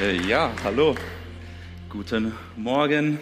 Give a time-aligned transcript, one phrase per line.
[0.00, 0.94] Äh, ja, hallo.
[1.90, 3.18] Guten Morgen.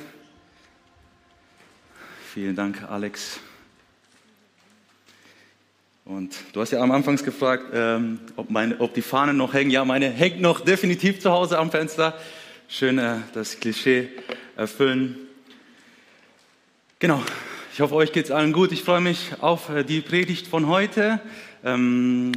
[2.33, 3.41] Vielen Dank, Alex.
[6.04, 9.72] Und du hast ja am Anfang gefragt, ähm, ob, meine, ob, die Fahnen noch hängen.
[9.72, 12.16] Ja, meine hängt noch definitiv zu Hause am Fenster.
[12.68, 14.09] Schön äh, das Klischee
[14.57, 15.16] erfüllen.
[17.00, 17.21] Genau.
[17.73, 18.71] Ich hoffe, euch geht es allen gut.
[18.71, 21.21] Ich freue mich auf äh, die Predigt von heute.
[21.64, 22.30] Ähm,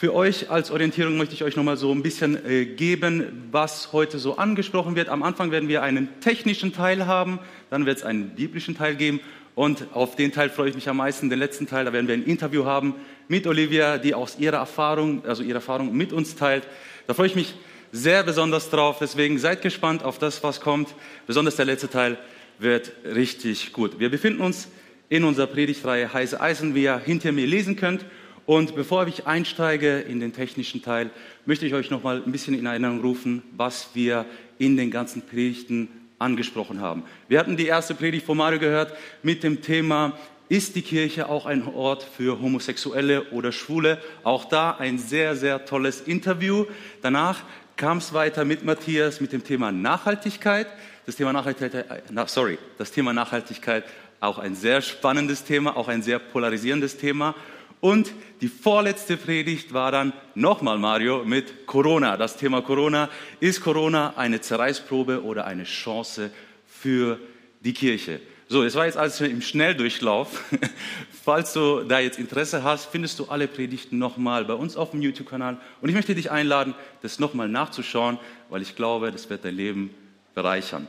[0.00, 3.92] für euch als Orientierung möchte ich euch noch mal so ein bisschen äh, geben, was
[3.92, 5.10] heute so angesprochen wird.
[5.10, 9.20] Am Anfang werden wir einen technischen Teil haben, dann wird es einen biblischen Teil geben
[9.54, 11.28] und auf den Teil freue ich mich am meisten.
[11.28, 12.94] Den letzten Teil, da werden wir ein Interview haben
[13.28, 16.66] mit Olivia, die aus ihrer Erfahrung, also ihre Erfahrung mit uns teilt.
[17.06, 17.54] Da freue ich mich
[17.92, 18.96] sehr besonders drauf.
[19.02, 20.94] Deswegen seid gespannt auf das, was kommt.
[21.26, 22.16] Besonders der letzte Teil
[22.58, 24.00] wird richtig gut.
[24.00, 24.68] Wir befinden uns
[25.10, 28.06] in unserer Predigtreihe Heiße Eisen, wie ihr hinter mir lesen könnt.
[28.50, 31.10] Und bevor ich einsteige in den technischen Teil,
[31.46, 34.26] möchte ich euch noch mal ein bisschen in Erinnerung rufen, was wir
[34.58, 37.04] in den ganzen Predigten angesprochen haben.
[37.28, 41.46] Wir hatten die erste Predigt von Mario gehört mit dem Thema ist die Kirche auch
[41.46, 43.98] ein Ort für Homosexuelle oder Schwule?
[44.24, 46.64] Auch da ein sehr, sehr tolles Interview.
[47.02, 47.44] Danach
[47.76, 50.66] kam es weiter mit Matthias mit dem Thema Nachhaltigkeit.
[51.06, 53.84] Das Thema Nachhaltigkeit, äh, sorry, das Thema Nachhaltigkeit
[54.18, 57.36] auch ein sehr spannendes Thema, auch ein sehr polarisierendes Thema.
[57.80, 62.16] Und die vorletzte Predigt war dann nochmal Mario mit Corona.
[62.16, 63.08] Das Thema Corona.
[63.40, 66.30] Ist Corona eine Zerreißprobe oder eine Chance
[66.66, 67.18] für
[67.60, 68.20] die Kirche?
[68.48, 70.42] So, das war jetzt alles im Schnelldurchlauf.
[71.24, 75.00] Falls du da jetzt Interesse hast, findest du alle Predigten nochmal bei uns auf dem
[75.00, 75.56] YouTube-Kanal.
[75.80, 79.90] Und ich möchte dich einladen, das nochmal nachzuschauen, weil ich glaube, das wird dein Leben
[80.34, 80.86] bereichern.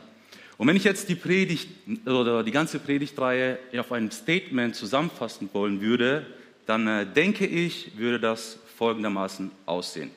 [0.58, 1.68] Und wenn ich jetzt die Predigt
[2.04, 6.26] oder die ganze Predigtreihe auf einem Statement zusammenfassen wollen würde,
[6.66, 10.10] dann äh, denke ich, würde das folgendermaßen aussehen.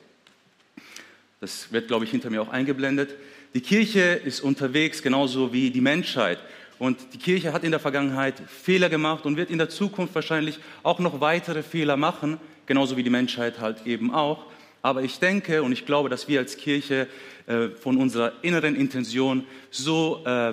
[1.40, 3.14] Das wird, glaube ich, hinter mir auch eingeblendet.
[3.54, 6.38] Die Kirche ist unterwegs, genauso wie die Menschheit.
[6.78, 10.58] Und die Kirche hat in der Vergangenheit Fehler gemacht und wird in der Zukunft wahrscheinlich
[10.82, 14.46] auch noch weitere Fehler machen, genauso wie die Menschheit halt eben auch.
[14.82, 17.08] Aber ich denke und ich glaube, dass wir als Kirche
[17.46, 20.52] äh, von unserer inneren Intention so, äh,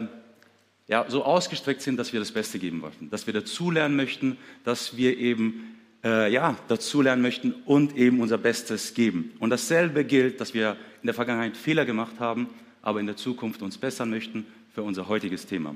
[0.87, 4.95] ja, so ausgestreckt sind, dass wir das Beste geben möchten, dass wir dazulernen möchten, dass
[4.95, 9.31] wir eben äh, ja, dazulernen möchten und eben unser Bestes geben.
[9.39, 12.49] Und dasselbe gilt, dass wir in der Vergangenheit Fehler gemacht haben,
[12.81, 15.75] aber in der Zukunft uns bessern möchten für unser heutiges Thema.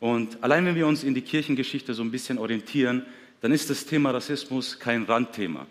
[0.00, 3.04] Und allein wenn wir uns in die Kirchengeschichte so ein bisschen orientieren,
[3.40, 5.66] dann ist das Thema Rassismus kein Randthema.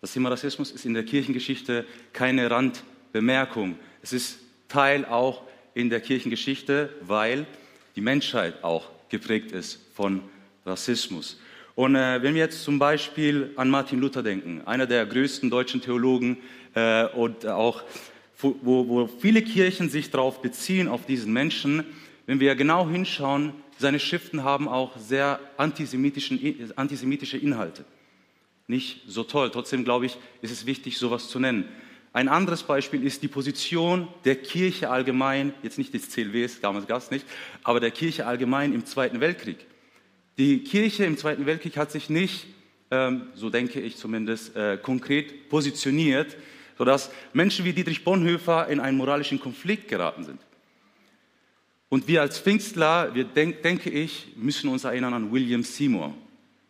[0.00, 3.76] Das Thema Rassismus ist in der Kirchengeschichte keine Randbemerkung.
[4.02, 4.38] Es ist
[4.68, 5.42] Teil auch
[5.74, 7.46] in der Kirchengeschichte, weil
[7.96, 10.22] die Menschheit auch geprägt ist von
[10.64, 11.38] Rassismus.
[11.74, 15.80] Und äh, wenn wir jetzt zum Beispiel an Martin Luther denken, einer der größten deutschen
[15.80, 16.36] Theologen
[16.74, 17.82] äh, und auch
[18.38, 21.84] wo, wo viele Kirchen sich darauf beziehen, auf diesen Menschen,
[22.26, 27.84] wenn wir genau hinschauen, seine Schriften haben auch sehr antisemitische Inhalte.
[28.66, 31.68] Nicht so toll, trotzdem glaube ich, ist es wichtig, sowas zu nennen.
[32.12, 36.98] Ein anderes Beispiel ist die Position der Kirche allgemein, jetzt nicht des CLWs, damals gab
[36.98, 37.26] es nicht,
[37.64, 39.66] aber der Kirche allgemein im Zweiten Weltkrieg.
[40.38, 42.46] Die Kirche im Zweiten Weltkrieg hat sich nicht,
[42.90, 46.36] ähm, so denke ich zumindest, äh, konkret positioniert,
[46.78, 50.40] sodass Menschen wie Dietrich Bonhoeffer in einen moralischen Konflikt geraten sind.
[51.90, 56.14] Und wir als Pfingstler, wir denk, denke ich, müssen uns erinnern an William Seymour.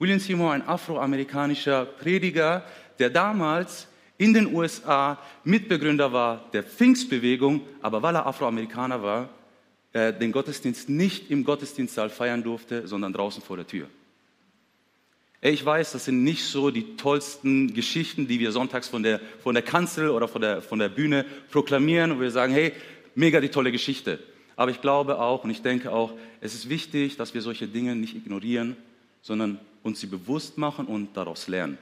[0.00, 2.64] William Seymour, ein afroamerikanischer Prediger,
[2.98, 3.86] der damals
[4.18, 9.28] in den USA Mitbegründer war der Pfingstbewegung, aber weil er Afroamerikaner war,
[9.92, 13.88] äh, den Gottesdienst nicht im Gottesdienstsaal feiern durfte, sondern draußen vor der Tür.
[15.44, 19.54] Ich weiß, das sind nicht so die tollsten Geschichten, die wir sonntags von der, von
[19.54, 22.72] der Kanzel oder von der, von der Bühne proklamieren und wir sagen, hey,
[23.16, 24.20] mega die tolle Geschichte.
[24.54, 27.96] Aber ich glaube auch und ich denke auch, es ist wichtig, dass wir solche Dinge
[27.96, 28.76] nicht ignorieren,
[29.20, 31.76] sondern uns sie bewusst machen und daraus lernen.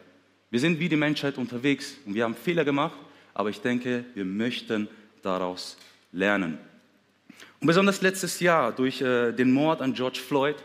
[0.51, 2.99] Wir sind wie die Menschheit unterwegs und wir haben Fehler gemacht,
[3.35, 4.89] aber ich denke, wir möchten
[5.23, 5.77] daraus
[6.13, 6.59] lernen.
[7.61, 10.57] Und besonders letztes Jahr durch äh, den Mord an George Floyd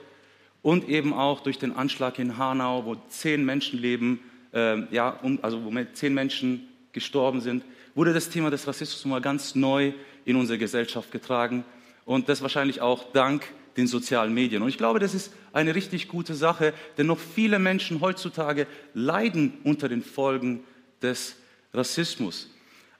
[0.61, 4.21] und eben auch durch den Anschlag in Hanau, wo zehn Menschenleben,
[4.53, 7.65] äh, ja, um, also wo zehn Menschen gestorben sind,
[7.95, 9.91] wurde das Thema des Rassismus mal ganz neu
[10.23, 11.65] in unsere Gesellschaft getragen
[12.05, 13.43] und das wahrscheinlich auch dank
[13.75, 14.61] den sozialen Medien.
[14.61, 19.57] Und ich glaube, das ist eine richtig gute Sache, denn noch viele Menschen heutzutage leiden
[19.65, 20.63] unter den Folgen
[21.01, 21.35] des
[21.73, 22.49] Rassismus.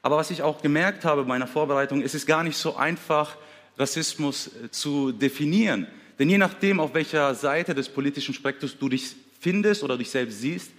[0.01, 3.37] Aber was ich auch gemerkt habe bei meiner Vorbereitung, es ist gar nicht so einfach,
[3.77, 5.87] Rassismus äh, zu definieren.
[6.17, 10.41] Denn je nachdem, auf welcher Seite des politischen Spektrums du dich findest oder dich selbst
[10.41, 10.71] siehst,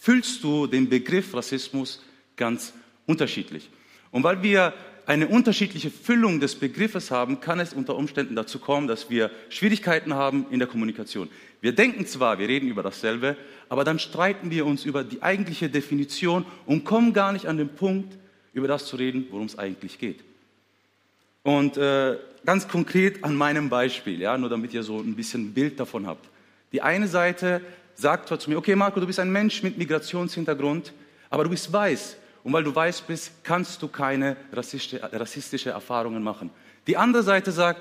[0.00, 2.02] füllst du den Begriff Rassismus
[2.36, 2.72] ganz
[3.06, 3.70] unterschiedlich.
[4.10, 4.74] Und weil wir
[5.06, 10.14] eine unterschiedliche Füllung des Begriffes haben, kann es unter Umständen dazu kommen, dass wir Schwierigkeiten
[10.14, 11.28] haben in der Kommunikation.
[11.60, 13.36] Wir denken zwar, wir reden über dasselbe,
[13.68, 17.70] aber dann streiten wir uns über die eigentliche Definition und kommen gar nicht an den
[17.70, 18.16] Punkt,
[18.52, 20.20] über das zu reden, worum es eigentlich geht.
[21.42, 25.78] Und äh, ganz konkret an meinem Beispiel, ja, nur damit ihr so ein bisschen Bild
[25.78, 26.28] davon habt.
[26.72, 27.60] Die eine Seite
[27.94, 30.92] sagt zwar zu mir, okay Marco, du bist ein Mensch mit Migrationshintergrund,
[31.30, 32.16] aber du bist weiß.
[32.44, 36.50] Und weil du weiß bist, kannst du keine rassistische Erfahrungen machen.
[36.86, 37.80] Die andere Seite sagt,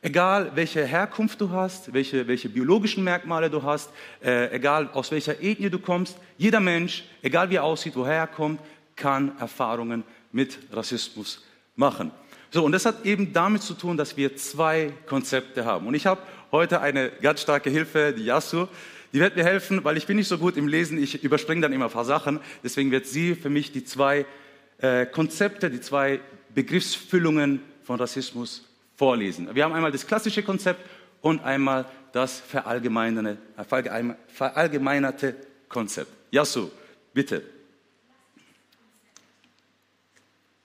[0.00, 3.90] egal welche Herkunft du hast, welche, welche biologischen Merkmale du hast,
[4.22, 8.26] äh, egal aus welcher Ethnie du kommst, jeder Mensch, egal wie er aussieht, woher er
[8.28, 8.60] kommt,
[8.94, 11.44] kann Erfahrungen mit Rassismus
[11.74, 12.12] machen.
[12.50, 15.86] So, und das hat eben damit zu tun, dass wir zwei Konzepte haben.
[15.86, 16.20] Und ich habe
[16.52, 18.66] heute eine ganz starke Hilfe, die Yasu.
[19.12, 21.72] Die wird mir helfen, weil ich bin nicht so gut im Lesen, ich überspringe dann
[21.72, 22.40] immer ein paar Sachen.
[22.62, 24.26] Deswegen wird sie für mich die zwei
[24.78, 26.20] äh, Konzepte, die zwei
[26.54, 29.54] Begriffsfüllungen von Rassismus vorlesen.
[29.54, 30.80] Wir haben einmal das klassische Konzept
[31.20, 33.36] und einmal das verallgemeinerte,
[35.68, 36.10] Konzept.
[36.30, 36.70] Yasu,
[37.12, 37.42] bitte.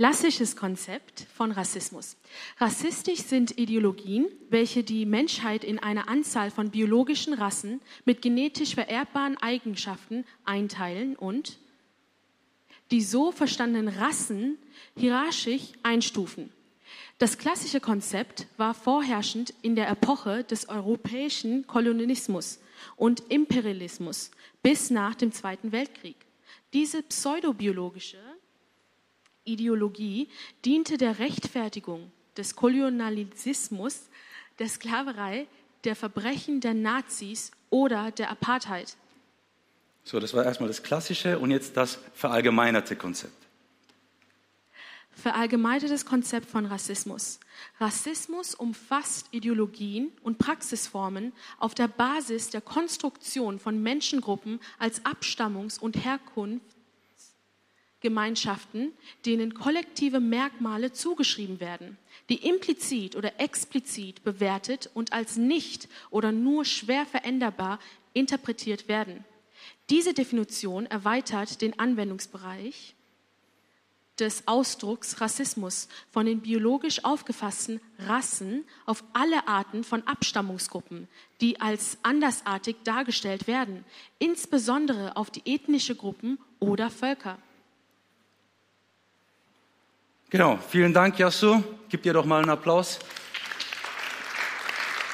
[0.01, 2.17] Klassisches Konzept von Rassismus.
[2.57, 9.37] Rassistisch sind Ideologien, welche die Menschheit in eine Anzahl von biologischen Rassen mit genetisch vererbbaren
[9.37, 11.59] Eigenschaften einteilen und
[12.89, 14.57] die so verstandenen Rassen
[14.97, 16.51] hierarchisch einstufen.
[17.19, 22.59] Das klassische Konzept war vorherrschend in der Epoche des europäischen Kolonialismus
[22.95, 24.31] und Imperialismus
[24.63, 26.15] bis nach dem Zweiten Weltkrieg.
[26.73, 28.17] Diese pseudobiologische
[29.43, 30.29] Ideologie
[30.65, 34.09] diente der Rechtfertigung des Kolonialismus,
[34.59, 35.47] der Sklaverei,
[35.83, 38.95] der Verbrechen der Nazis oder der Apartheid.
[40.03, 43.33] So, das war erstmal das klassische und jetzt das verallgemeinerte Konzept.
[45.11, 47.39] Verallgemeinertes Konzept von Rassismus.
[47.79, 56.03] Rassismus umfasst Ideologien und Praxisformen auf der Basis der Konstruktion von Menschengruppen als Abstammungs- und
[56.03, 56.65] Herkunft
[58.01, 58.93] Gemeinschaften,
[59.25, 61.97] denen kollektive Merkmale zugeschrieben werden,
[62.29, 67.79] die implizit oder explizit bewertet und als nicht oder nur schwer veränderbar
[68.13, 69.23] interpretiert werden.
[69.89, 72.95] Diese Definition erweitert den Anwendungsbereich
[74.19, 81.07] des Ausdrucks Rassismus von den biologisch aufgefassten Rassen auf alle Arten von Abstammungsgruppen,
[81.41, 83.83] die als andersartig dargestellt werden,
[84.19, 87.39] insbesondere auf die ethnische Gruppen oder Völker.
[90.31, 91.61] Genau, vielen Dank, Yasu.
[91.89, 92.99] Gib dir doch mal einen Applaus.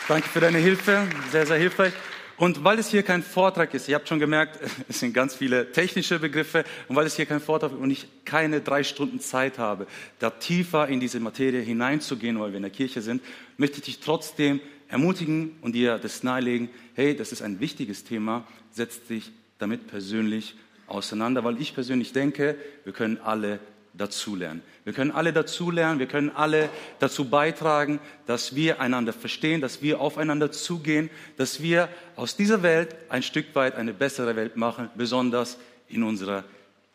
[0.07, 1.91] Danke für deine Hilfe, sehr, sehr hilfreich.
[2.37, 5.71] Und weil es hier kein Vortrag ist, ihr habt schon gemerkt, es sind ganz viele
[5.71, 9.57] technische Begriffe, und weil es hier kein Vortrag ist und ich keine drei Stunden Zeit
[9.57, 9.87] habe,
[10.19, 13.23] da tiefer in diese Materie hineinzugehen, weil wir in der Kirche sind,
[13.57, 18.45] möchte ich dich trotzdem ermutigen und dir das nahelegen, hey, das ist ein wichtiges Thema,
[18.69, 20.53] setz dich damit persönlich
[20.85, 23.59] auseinander, weil ich persönlich denke, wir können alle
[23.97, 24.61] dazulernen.
[24.83, 29.99] Wir können alle dazulernen, wir können alle dazu beitragen, dass wir einander verstehen, dass wir
[29.99, 35.57] aufeinander zugehen, dass wir aus dieser Welt ein Stück weit eine bessere Welt machen, besonders
[35.89, 36.44] in unserer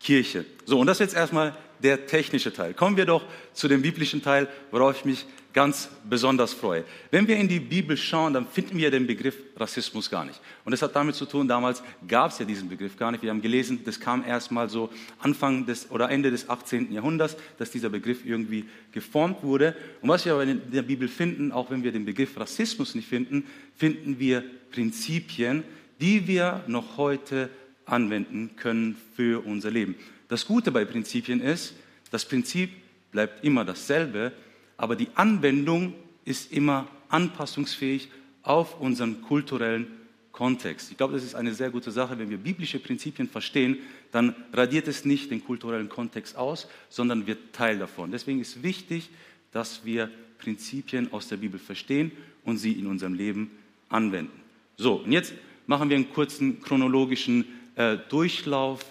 [0.01, 0.45] Kirche.
[0.65, 2.75] So, und das ist jetzt erstmal der technische Teil.
[2.75, 6.85] Kommen wir doch zu dem biblischen Teil, worauf ich mich ganz besonders freue.
[7.11, 10.41] Wenn wir in die Bibel schauen, dann finden wir den Begriff Rassismus gar nicht.
[10.65, 13.23] Und das hat damit zu tun, damals gab es ja diesen Begriff gar nicht.
[13.23, 16.93] Wir haben gelesen, das kam erst mal so Anfang des oder Ende des 18.
[16.93, 19.77] Jahrhunderts, dass dieser Begriff irgendwie geformt wurde.
[20.01, 23.09] Und was wir aber in der Bibel finden, auch wenn wir den Begriff Rassismus nicht
[23.09, 23.47] finden,
[23.77, 25.65] finden wir Prinzipien,
[26.01, 27.51] die wir noch heute
[27.85, 29.97] anwenden können für unser Leben.
[30.33, 31.75] Das Gute bei Prinzipien ist,
[32.11, 32.71] das Prinzip
[33.11, 34.33] bleibt immer dasselbe,
[34.79, 35.93] aber die Anwendung
[36.25, 38.09] ist immer anpassungsfähig
[38.43, 39.89] auf unseren kulturellen
[40.33, 40.91] Kontext.
[40.91, 42.19] Ich glaube, das ist eine sehr gute Sache.
[42.19, 43.77] Wenn wir biblische Prinzipien verstehen,
[44.11, 48.11] dann radiert es nicht den kulturellen Kontext aus, sondern wird Teil davon.
[48.11, 49.11] Deswegen ist wichtig,
[49.53, 52.11] dass wir Prinzipien aus der Bibel verstehen
[52.47, 53.51] und sie in unserem Leben
[53.91, 54.41] anwenden.
[54.79, 55.35] So, und jetzt
[55.67, 57.45] machen wir einen kurzen chronologischen
[57.77, 58.83] äh, Durchlauf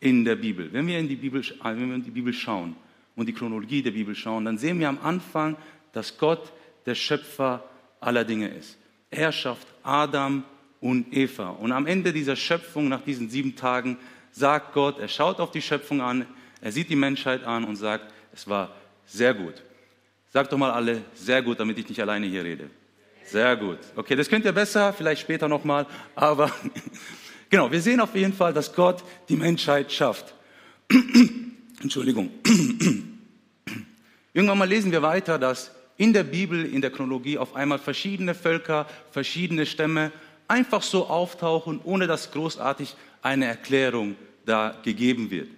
[0.00, 0.72] in der Bibel.
[0.72, 2.74] Wenn wir in die Bibel, äh, wenn wir in die Bibel schauen,
[3.16, 5.56] und die Chronologie der Bibel schauen, dann sehen wir am Anfang,
[5.92, 6.52] dass Gott
[6.86, 7.62] der Schöpfer
[8.00, 8.78] aller Dinge ist.
[9.10, 10.44] Er schafft Adam
[10.80, 11.50] und Eva.
[11.50, 13.98] Und am Ende dieser Schöpfung, nach diesen sieben Tagen,
[14.32, 16.26] sagt Gott, er schaut auf die Schöpfung an,
[16.62, 19.62] er sieht die Menschheit an und sagt, es war sehr gut.
[20.32, 22.70] Sagt doch mal alle, sehr gut, damit ich nicht alleine hier rede.
[23.24, 23.78] Sehr gut.
[23.96, 26.50] Okay, das könnt ihr besser, vielleicht später nochmal, aber
[27.50, 30.34] genau, wir sehen auf jeden Fall, dass Gott die Menschheit schafft.
[31.82, 32.30] Entschuldigung.
[34.32, 38.34] Irgendwann mal lesen wir weiter, dass in der Bibel, in der Chronologie auf einmal verschiedene
[38.34, 40.12] Völker, verschiedene Stämme
[40.48, 44.16] einfach so auftauchen, ohne dass großartig eine Erklärung
[44.46, 45.48] da gegeben wird.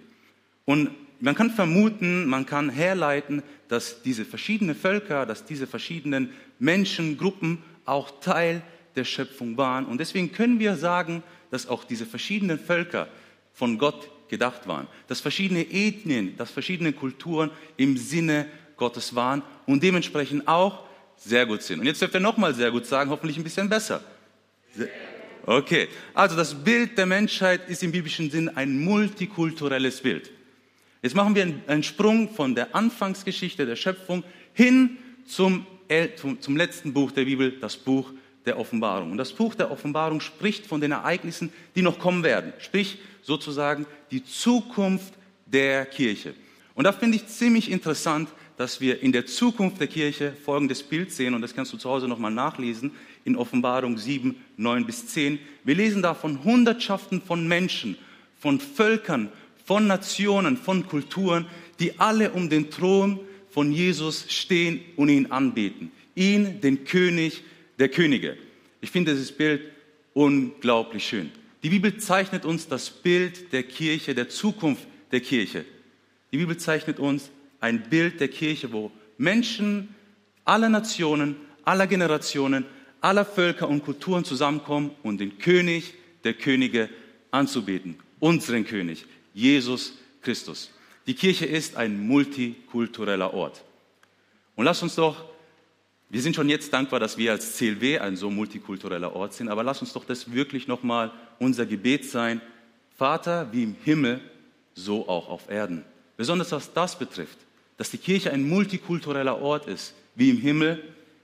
[0.65, 7.59] Und man kann vermuten, man kann herleiten, dass diese verschiedenen Völker, dass diese verschiedenen Menschengruppen
[7.85, 8.61] auch Teil
[8.95, 9.85] der Schöpfung waren.
[9.85, 11.23] Und deswegen können wir sagen,
[11.53, 13.07] dass auch diese verschiedenen Völker
[13.53, 19.83] von Gott gedacht waren, dass verschiedene Ethnien, dass verschiedene Kulturen im Sinne Gottes waren und
[19.83, 20.83] dementsprechend auch
[21.15, 21.81] sehr gut sind.
[21.81, 24.03] Und jetzt dürft ihr nochmal sehr gut sagen, hoffentlich ein bisschen besser.
[25.45, 30.31] Okay, also das Bild der Menschheit ist im biblischen Sinn ein multikulturelles Bild.
[31.03, 35.67] Jetzt machen wir einen Sprung von der Anfangsgeschichte der Schöpfung hin zum,
[36.15, 38.11] zum, zum letzten Buch der Bibel, das Buch
[38.45, 39.11] der Offenbarung.
[39.11, 43.85] Und das Buch der Offenbarung spricht von den Ereignissen, die noch kommen werden, sprich sozusagen
[44.11, 45.13] die Zukunft
[45.45, 46.33] der Kirche.
[46.75, 51.11] Und da finde ich ziemlich interessant, dass wir in der Zukunft der Kirche folgendes Bild
[51.11, 52.91] sehen, und das kannst du zu Hause nochmal nachlesen,
[53.25, 55.39] in Offenbarung 7, 9 bis 10.
[55.63, 57.97] Wir lesen da von Hundertschaften von Menschen,
[58.39, 59.29] von Völkern,
[59.65, 61.45] von Nationen, von Kulturen,
[61.79, 63.19] die alle um den Thron
[63.49, 65.91] von Jesus stehen und ihn anbeten.
[66.15, 67.43] Ihn, den König
[67.79, 68.37] der Könige.
[68.81, 69.61] Ich finde dieses Bild
[70.13, 71.31] unglaublich schön.
[71.63, 75.65] Die Bibel zeichnet uns das Bild der Kirche, der Zukunft der Kirche.
[76.31, 79.95] Die Bibel zeichnet uns ein Bild der Kirche, wo Menschen
[80.43, 82.65] aller Nationen, aller Generationen,
[82.99, 86.89] aller Völker und Kulturen zusammenkommen und den König der Könige
[87.31, 87.95] anzubeten.
[88.19, 90.71] Unseren König, Jesus Christus.
[91.07, 93.63] Die Kirche ist ein multikultureller Ort.
[94.55, 95.25] Und lass uns doch
[96.09, 99.63] wir sind schon jetzt dankbar, dass wir als CLW ein so multikultureller Ort sind, aber
[99.63, 102.41] lass uns doch das wirklich nochmal unser Gebet sein.
[102.95, 104.21] Vater, wie im Himmel,
[104.75, 105.83] so auch auf Erden.
[106.17, 107.37] Besonders was das betrifft,
[107.77, 110.83] dass die Kirche ein multikultureller Ort ist, wie im Himmel,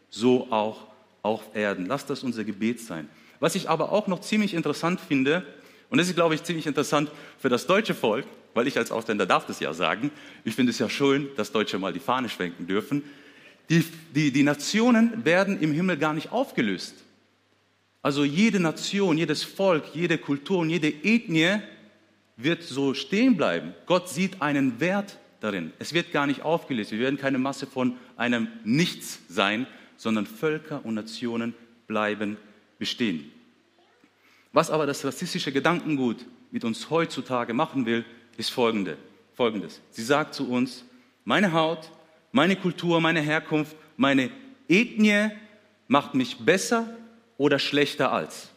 [0.10, 0.88] so auch
[1.22, 1.86] auf Erden.
[1.86, 3.08] Lass das unser Gebet sein.
[3.40, 5.46] Was ich aber auch noch ziemlich interessant finde,
[5.90, 9.26] und das ist, glaube ich, ziemlich interessant für das deutsche Volk, weil ich als Ausländer
[9.26, 10.12] darf das ja sagen,
[10.44, 13.04] ich finde es ja schön, dass Deutsche mal die Fahne schwenken dürfen.
[13.70, 13.86] Die,
[14.16, 16.96] die, die Nationen werden im Himmel gar nicht aufgelöst.
[18.02, 21.60] Also jede Nation, jedes Volk, jede Kultur und jede Ethnie
[22.38, 23.74] wird so stehen bleiben.
[23.86, 25.74] Gott sieht einen Wert darin.
[25.80, 26.92] Es wird gar nicht aufgelöst.
[26.92, 31.54] Wir werden keine Masse von einem Nichts sein, sondern Völker und Nationen
[31.88, 32.38] bleiben
[32.78, 33.32] bestehen.
[34.54, 38.06] Was aber das rassistische Gedankengut mit uns heutzutage machen will,
[38.38, 38.98] ist folgende,
[39.36, 39.82] folgendes.
[39.92, 40.86] Sie sagt zu uns,
[41.26, 41.92] meine Haut,
[42.32, 44.30] meine Kultur, meine Herkunft, meine
[44.68, 45.30] Ethnie
[45.88, 46.88] macht mich besser
[47.38, 48.50] oder schlechter als.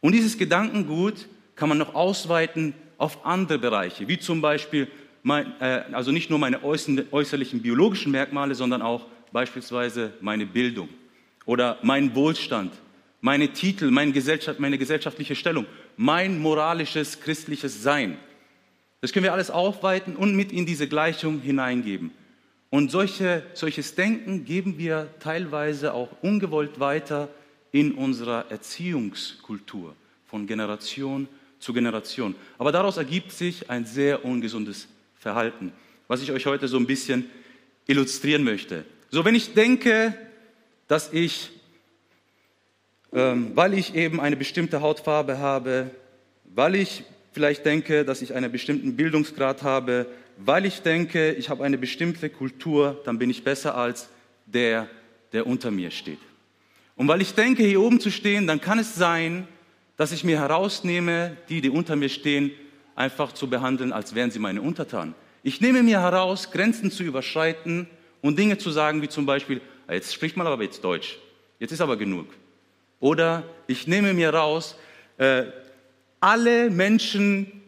[0.00, 4.88] Und dieses Gedankengut kann man noch ausweiten auf andere Bereiche, wie zum Beispiel,
[5.22, 10.88] mein, äh, also nicht nur meine äußerlichen biologischen Merkmale, sondern auch beispielsweise meine Bildung
[11.44, 12.72] oder mein Wohlstand,
[13.20, 18.16] meine Titel, meine, Gesellschaft, meine gesellschaftliche Stellung, mein moralisches, christliches Sein.
[19.02, 22.10] Das können wir alles aufweiten und mit in diese Gleichung hineingeben.
[22.70, 27.28] Und solche, solches Denken geben wir teilweise auch ungewollt weiter
[27.72, 29.94] in unserer Erziehungskultur
[30.26, 32.36] von Generation zu Generation.
[32.58, 34.86] Aber daraus ergibt sich ein sehr ungesundes
[35.18, 35.72] Verhalten,
[36.06, 37.28] was ich euch heute so ein bisschen
[37.86, 38.84] illustrieren möchte.
[39.10, 40.14] So, wenn ich denke,
[40.86, 41.50] dass ich,
[43.12, 45.90] ähm, weil ich eben eine bestimmte Hautfarbe habe,
[46.44, 50.06] weil ich vielleicht denke, dass ich einen bestimmten Bildungsgrad habe,
[50.44, 54.08] weil ich denke, ich habe eine bestimmte Kultur, dann bin ich besser als
[54.46, 54.88] der,
[55.32, 56.18] der unter mir steht.
[56.96, 59.46] Und weil ich denke, hier oben zu stehen, dann kann es sein,
[59.96, 62.50] dass ich mir herausnehme, die, die unter mir stehen,
[62.94, 65.14] einfach zu behandeln, als wären sie meine Untertanen.
[65.42, 67.86] Ich nehme mir heraus, Grenzen zu überschreiten
[68.20, 71.18] und Dinge zu sagen, wie zum Beispiel, ah, jetzt spricht man aber jetzt Deutsch,
[71.58, 72.26] jetzt ist aber genug.
[72.98, 74.76] Oder ich nehme mir raus,
[75.16, 75.44] äh,
[76.20, 77.59] alle Menschen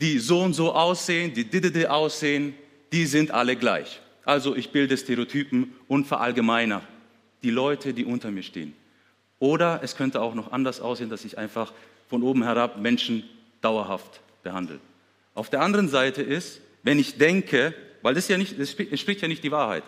[0.00, 2.54] die so und so aussehen, die didede aussehen,
[2.92, 4.00] die sind alle gleich.
[4.24, 6.82] Also ich bilde Stereotypen und verallgemeiner
[7.42, 8.74] die Leute, die unter mir stehen.
[9.38, 11.72] Oder es könnte auch noch anders aussehen, dass ich einfach
[12.08, 13.24] von oben herab Menschen
[13.60, 14.78] dauerhaft behandle.
[15.34, 19.28] Auf der anderen Seite ist, wenn ich denke, weil das ja nicht, das spricht ja
[19.28, 19.84] nicht die Wahrheit.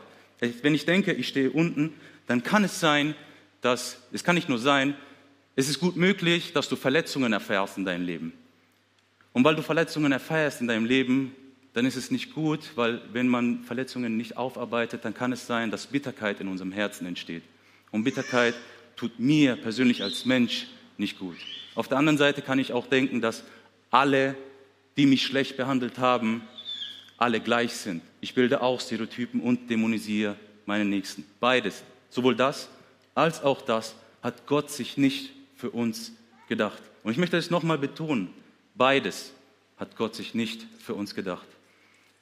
[0.63, 1.95] Wenn ich denke, ich stehe unten,
[2.27, 3.15] dann kann es sein,
[3.61, 4.95] dass, es kann nicht nur sein,
[5.55, 8.33] es ist gut möglich, dass du Verletzungen erfährst in deinem Leben.
[9.33, 11.35] Und weil du Verletzungen erfährst in deinem Leben,
[11.75, 15.71] dann ist es nicht gut, weil wenn man Verletzungen nicht aufarbeitet, dann kann es sein,
[15.71, 17.43] dass Bitterkeit in unserem Herzen entsteht.
[17.91, 18.55] Und Bitterkeit
[18.97, 20.67] tut mir persönlich als Mensch
[20.99, 21.37] nicht gut.
[21.75, 23.43] Auf der anderen Seite kann ich auch denken, dass
[23.91, 24.37] alle,
[24.97, 26.43] die mich schlecht behandelt haben,
[27.17, 28.03] alle gleich sind.
[28.21, 30.37] Ich bilde auch Stereotypen und dämonisiere
[30.67, 31.25] meine Nächsten.
[31.41, 32.69] Beides, sowohl das
[33.15, 36.13] als auch das, hat Gott sich nicht für uns
[36.49, 36.83] gedacht.
[37.03, 38.31] Und ich möchte es nochmal betonen,
[38.75, 39.33] beides
[39.77, 41.47] hat Gott sich nicht für uns gedacht.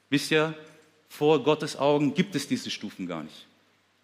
[0.09, 0.55] Wisst ihr,
[1.09, 3.47] vor Gottes Augen gibt es diese Stufen gar nicht.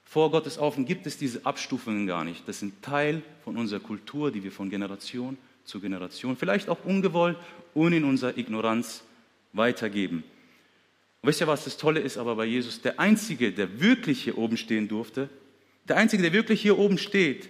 [0.04, 2.48] Vor Gottes Augen gibt es diese Abstufungen gar nicht.
[2.48, 7.38] Das sind Teil von unserer Kultur, die wir von Generation zu Generation, vielleicht auch ungewollt
[7.74, 9.04] und in unserer Ignoranz
[9.54, 10.24] weitergeben.
[11.22, 12.82] Und wisst ihr, was das Tolle ist aber bei Jesus?
[12.82, 15.30] Der Einzige, der wirklich hier oben stehen durfte,
[15.88, 17.50] der Einzige, der wirklich hier oben steht,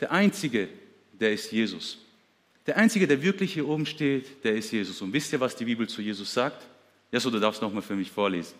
[0.00, 0.68] der Einzige,
[1.12, 1.98] der ist Jesus.
[2.66, 5.00] Der Einzige, der wirklich hier oben steht, der ist Jesus.
[5.02, 6.66] Und wisst ihr, was die Bibel zu Jesus sagt?
[7.10, 8.54] Ja, so, du darfst nochmal für mich vorlesen.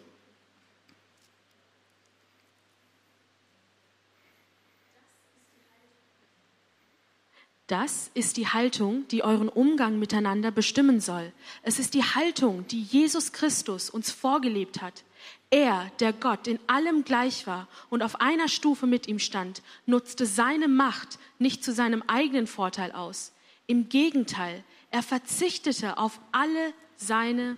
[7.68, 11.32] Das ist die Haltung, die euren Umgang miteinander bestimmen soll.
[11.62, 15.04] Es ist die Haltung, die Jesus Christus uns vorgelebt hat.
[15.48, 20.26] Er, der Gott in allem gleich war und auf einer Stufe mit ihm stand, nutzte
[20.26, 23.32] seine Macht nicht zu seinem eigenen Vorteil aus.
[23.72, 27.56] Im Gegenteil, er verzichtete auf alle seine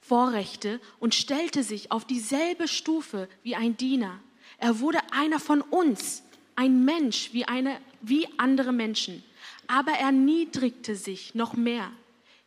[0.00, 4.18] Vorrechte und stellte sich auf dieselbe Stufe wie ein Diener.
[4.58, 6.24] Er wurde einer von uns,
[6.56, 9.22] ein Mensch wie, eine, wie andere Menschen.
[9.68, 11.92] Aber er niedrigte sich noch mehr.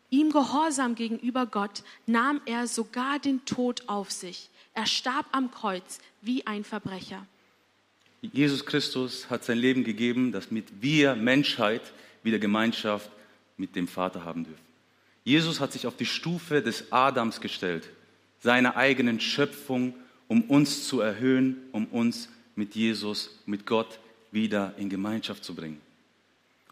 [0.09, 4.49] Ihm gehorsam gegenüber Gott nahm er sogar den Tod auf sich.
[4.73, 7.25] Er starb am Kreuz wie ein Verbrecher.
[8.21, 11.93] Jesus Christus hat sein Leben gegeben, damit wir Menschheit
[12.23, 13.09] wieder Gemeinschaft
[13.57, 14.71] mit dem Vater haben dürfen.
[15.23, 17.89] Jesus hat sich auf die Stufe des Adams gestellt,
[18.39, 19.93] seiner eigenen Schöpfung,
[20.27, 23.99] um uns zu erhöhen, um uns mit Jesus, mit Gott
[24.31, 25.79] wieder in Gemeinschaft zu bringen.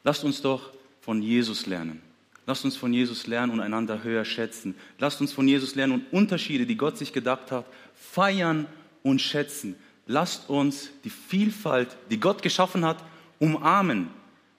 [0.03, 2.01] Lasst uns doch von Jesus lernen.
[2.47, 4.73] Lasst uns von Jesus lernen und einander höher schätzen.
[4.97, 8.65] Lasst uns von Jesus lernen und Unterschiede, die Gott sich gedacht hat, feiern
[9.03, 9.75] und schätzen.
[10.07, 13.03] Lasst uns die Vielfalt, die Gott geschaffen hat,
[13.37, 14.09] umarmen.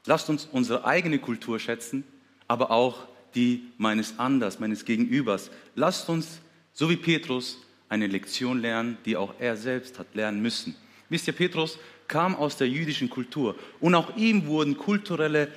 [0.06, 2.04] Lasst uns unsere eigene Kultur schätzen,
[2.48, 5.50] aber auch die meines Anders, meines Gegenübers.
[5.74, 6.40] Lasst uns,
[6.72, 7.58] so wie Petrus,
[7.88, 10.74] eine Lektion lernen, die auch er selbst hat lernen müssen.
[11.08, 15.48] Wisst ihr, Petrus kam aus der jüdischen Kultur und auch ihm wurden kulturelle,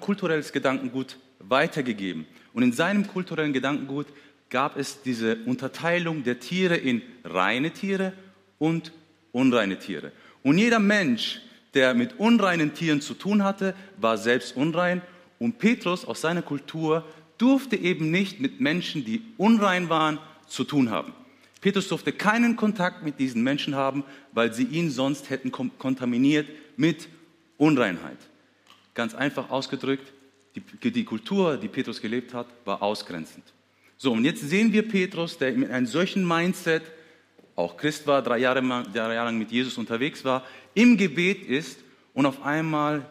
[0.00, 2.26] kulturelles Gedankengut weitergegeben.
[2.52, 4.06] Und in seinem kulturellen Gedankengut
[4.50, 8.12] gab es diese Unterteilung der Tiere in reine Tiere
[8.58, 8.92] und
[9.32, 10.12] unreine Tiere.
[10.42, 11.40] Und jeder Mensch,
[11.74, 15.02] der mit unreinen Tieren zu tun hatte, war selbst unrein.
[15.38, 17.04] Und Petrus aus seiner Kultur
[17.38, 21.12] durfte eben nicht mit Menschen, die unrein waren, zu tun haben.
[21.60, 27.08] Petrus durfte keinen Kontakt mit diesen Menschen haben, weil sie ihn sonst hätten kontaminiert mit
[27.56, 28.18] Unreinheit.
[28.94, 30.12] Ganz einfach ausgedrückt,
[30.54, 33.44] die, die, Kultur, die Petrus gelebt hat, war ausgrenzend.
[33.96, 36.82] So, und jetzt sehen wir Petrus, der mit einem solchen Mindset,
[37.54, 41.78] auch Christ war, drei Jahre, drei Jahre lang mit Jesus unterwegs war, im Gebet ist
[42.14, 43.06] und auf einmal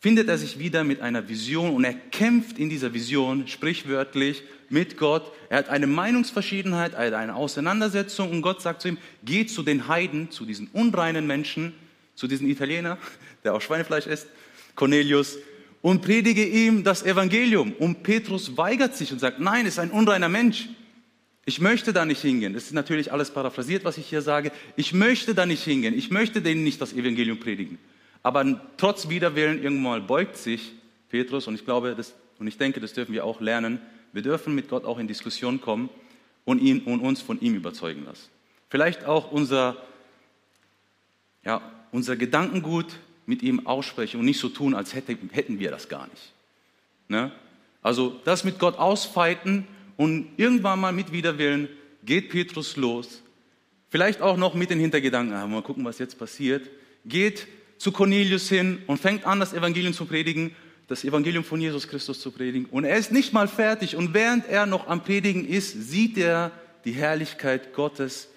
[0.00, 4.96] findet er sich wieder mit einer Vision und er kämpft in dieser Vision sprichwörtlich mit
[4.96, 5.32] Gott.
[5.48, 9.62] Er hat eine Meinungsverschiedenheit, er hat eine Auseinandersetzung und Gott sagt zu ihm, geh zu
[9.62, 11.72] den Heiden, zu diesen unreinen Menschen,
[12.14, 12.98] zu diesem Italiener,
[13.44, 14.28] der auch Schweinefleisch isst,
[14.74, 15.38] Cornelius,
[15.82, 17.72] und predige ihm das Evangelium.
[17.72, 20.68] Und Petrus weigert sich und sagt, nein, ist ein unreiner Mensch.
[21.48, 22.54] Ich möchte da nicht hingehen.
[22.54, 24.50] Das ist natürlich alles paraphrasiert, was ich hier sage.
[24.74, 25.96] Ich möchte da nicht hingehen.
[25.96, 27.78] Ich möchte denen nicht das Evangelium predigen.
[28.24, 30.72] Aber trotz Widerwillen irgendwann beugt sich
[31.08, 33.80] Petrus und ich glaube, das, und ich denke, das dürfen wir auch lernen.
[34.12, 35.88] Wir dürfen mit Gott auch in Diskussion kommen
[36.44, 38.28] und, ihn, und uns von ihm überzeugen lassen.
[38.68, 39.76] Vielleicht auch unser,
[41.44, 45.88] ja, unser Gedankengut mit ihm aussprechen und nicht so tun, als hätte, hätten wir das
[45.88, 46.32] gar nicht.
[47.06, 47.30] Ne?
[47.82, 51.68] Also das mit Gott ausfeiten und irgendwann mal mit Widerwillen
[52.04, 53.22] geht Petrus los.
[53.88, 56.68] Vielleicht auch noch mit den Hintergedanken, ah, mal gucken, was jetzt passiert.
[57.04, 57.46] Geht
[57.78, 60.54] zu Cornelius hin und fängt an, das Evangelium zu predigen,
[60.88, 62.66] das Evangelium von Jesus Christus zu predigen.
[62.66, 63.96] Und er ist nicht mal fertig.
[63.96, 66.52] Und während er noch am Predigen ist, sieht er
[66.84, 68.28] die Herrlichkeit Gottes,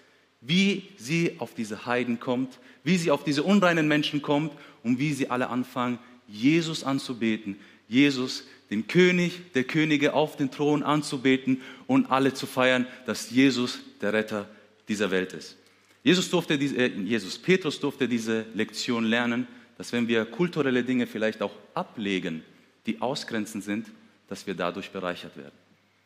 [0.41, 5.13] wie sie auf diese Heiden kommt, wie sie auf diese unreinen Menschen kommt und wie
[5.13, 7.57] sie alle anfangen, Jesus anzubeten.
[7.87, 13.79] Jesus, den König der Könige auf den Thron anzubeten und alle zu feiern, dass Jesus
[14.01, 14.47] der Retter
[14.87, 15.57] dieser Welt ist.
[16.03, 21.07] Jesus durfte diese, äh, Jesus, Petrus durfte diese Lektion lernen, dass wenn wir kulturelle Dinge
[21.07, 22.43] vielleicht auch ablegen,
[22.85, 23.87] die ausgrenzend sind,
[24.27, 25.55] dass wir dadurch bereichert werden.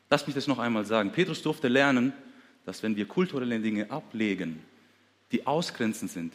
[0.10, 1.12] Lass mich das noch einmal sagen.
[1.12, 2.14] Petrus durfte lernen,
[2.66, 4.62] dass wenn wir kulturelle Dinge ablegen,
[5.32, 6.34] die ausgrenzend sind,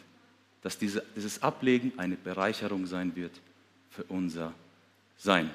[0.61, 3.31] dass diese, dieses Ablegen eine Bereicherung sein wird
[3.89, 4.53] für unser
[5.17, 5.49] Sein.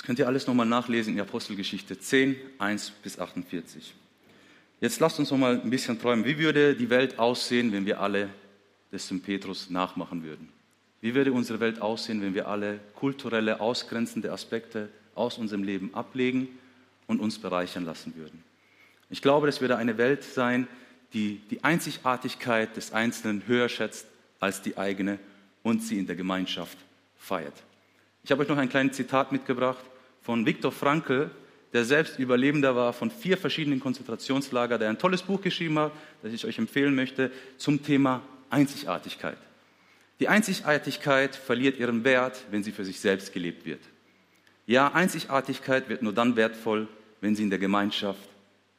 [0.00, 3.92] Das könnt ihr alles nochmal nachlesen in Apostelgeschichte 10, 1 bis 48.
[4.80, 6.24] Jetzt lasst uns nochmal ein bisschen träumen.
[6.24, 8.30] Wie würde die Welt aussehen, wenn wir alle
[8.90, 9.22] des St.
[9.22, 10.48] Petrus nachmachen würden?
[11.02, 16.48] Wie würde unsere Welt aussehen, wenn wir alle kulturelle, ausgrenzende Aspekte aus unserem Leben ablegen
[17.06, 18.42] und uns bereichern lassen würden?
[19.10, 20.66] Ich glaube, das würde eine Welt sein,
[21.12, 24.06] die die Einzigartigkeit des Einzelnen höher schätzt
[24.38, 25.18] als die eigene
[25.62, 26.78] und sie in der Gemeinschaft
[27.18, 27.52] feiert.
[28.22, 29.84] Ich habe euch noch ein kleines Zitat mitgebracht
[30.22, 31.30] von Viktor Frankl,
[31.72, 36.32] der selbst Überlebender war von vier verschiedenen Konzentrationslagern, der ein tolles Buch geschrieben hat, das
[36.32, 39.38] ich euch empfehlen möchte, zum Thema Einzigartigkeit.
[40.18, 43.80] Die Einzigartigkeit verliert ihren Wert, wenn sie für sich selbst gelebt wird.
[44.66, 46.88] Ja, Einzigartigkeit wird nur dann wertvoll,
[47.20, 48.28] wenn sie in der Gemeinschaft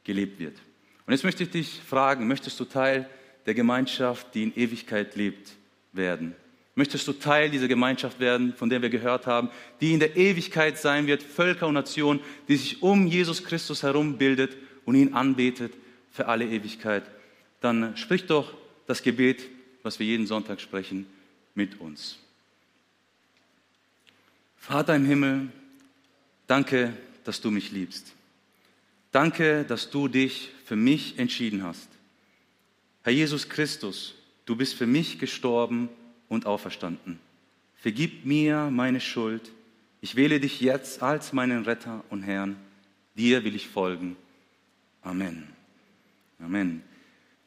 [0.04, 0.56] gelebt wird.
[1.06, 3.08] Und jetzt möchte ich dich fragen, möchtest du Teil
[3.46, 5.52] der Gemeinschaft, die in Ewigkeit lebt,
[5.92, 6.36] werden?
[6.74, 10.78] Möchtest du Teil dieser Gemeinschaft werden, von der wir gehört haben, die in der Ewigkeit
[10.78, 14.56] sein wird, Völker und Nationen, die sich um Jesus Christus herum bildet
[14.86, 15.74] und ihn anbetet
[16.10, 17.04] für alle Ewigkeit?
[17.60, 18.54] Dann sprich doch
[18.86, 19.48] das Gebet,
[19.82, 21.06] was wir jeden Sonntag sprechen,
[21.54, 22.16] mit uns.
[24.56, 25.48] Vater im Himmel,
[26.46, 28.14] danke, dass du mich liebst.
[29.10, 31.88] Danke, dass du dich für mich entschieden hast.
[33.02, 34.14] Herr Jesus Christus,
[34.46, 35.90] du bist für mich gestorben
[36.32, 37.20] und auferstanden.
[37.76, 39.52] Vergib mir meine Schuld.
[40.00, 42.56] Ich wähle dich jetzt als meinen Retter und Herrn.
[43.14, 44.16] Dir will ich folgen.
[45.02, 45.46] Amen.
[46.40, 46.82] Amen.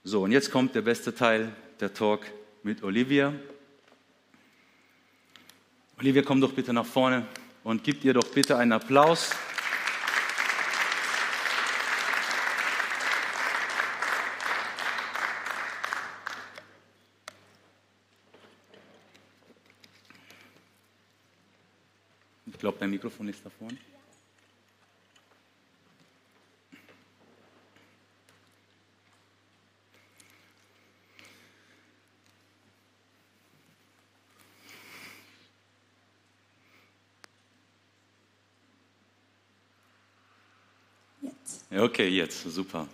[0.04, 2.28] So, und jetzt kommt der beste Teil der Talk
[2.62, 3.34] mit Olivia.
[5.98, 7.26] Olivia, komm doch bitte nach vorne
[7.64, 9.32] und gib ihr doch bitte einen Applaus.
[22.66, 23.78] Glaube, dein Mikrofon ist da vorne.
[41.70, 42.88] Okay, jetzt, super.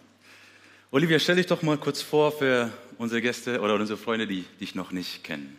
[0.92, 4.76] Olivia, stell dich doch mal kurz vor für unsere Gäste oder unsere Freunde, die dich
[4.76, 5.58] noch nicht kennen.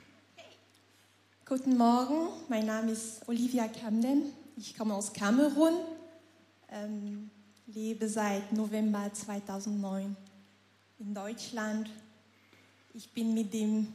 [1.44, 4.32] Guten Morgen, mein Name ist Olivia Camden.
[4.56, 5.72] Ich komme aus Kamerun,
[6.70, 7.30] ähm,
[7.66, 10.16] lebe seit November 2009
[11.00, 11.90] in Deutschland.
[12.94, 13.88] Ich bin mit dem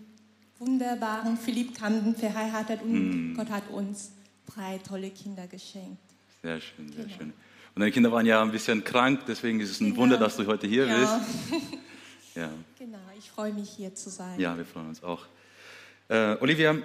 [0.60, 3.38] wunderbaren Philipp Camden verheiratet und mm.
[3.38, 4.12] Gott hat uns
[4.46, 6.02] drei tolle Kinder geschenkt.
[6.44, 7.18] Sehr schön, sehr genau.
[7.18, 7.34] schön.
[7.76, 10.02] Und deine Kinder waren ja ein bisschen krank, deswegen ist es ein genau.
[10.02, 10.98] Wunder, dass du heute hier ja.
[10.98, 11.64] bist.
[12.36, 12.50] ja.
[12.78, 14.38] Genau, ich freue mich hier zu sein.
[14.38, 15.26] Ja, wir freuen uns auch.
[16.10, 16.76] Äh, Olivia,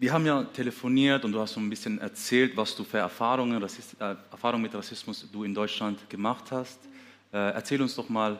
[0.00, 3.60] wir haben ja telefoniert und du hast so ein bisschen erzählt, was du für Erfahrungen,
[3.60, 6.78] Rassist, äh, Erfahrungen mit Rassismus du in Deutschland gemacht hast.
[7.32, 8.38] Äh, erzähl uns doch mal,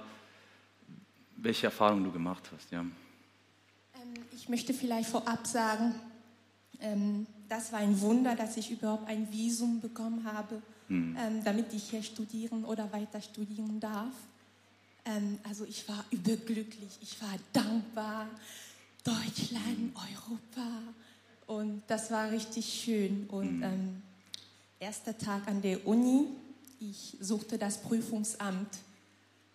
[1.36, 2.70] welche Erfahrungen du gemacht hast.
[2.70, 2.80] Ja.
[2.80, 2.92] Ähm,
[4.32, 5.96] ich möchte vielleicht vorab sagen,
[6.80, 11.16] ähm, das war ein Wunder, dass ich überhaupt ein Visum bekommen habe, hm.
[11.18, 14.14] ähm, damit ich hier studieren oder weiter studieren darf.
[15.04, 18.28] Ähm, also ich war überglücklich, ich war dankbar.
[19.02, 20.68] Deutschland, Europa,
[21.48, 23.26] und das war richtig schön.
[23.28, 23.62] Und mhm.
[23.62, 24.02] ähm,
[24.78, 26.26] erster Tag an der Uni,
[26.78, 28.68] ich suchte das Prüfungsamt.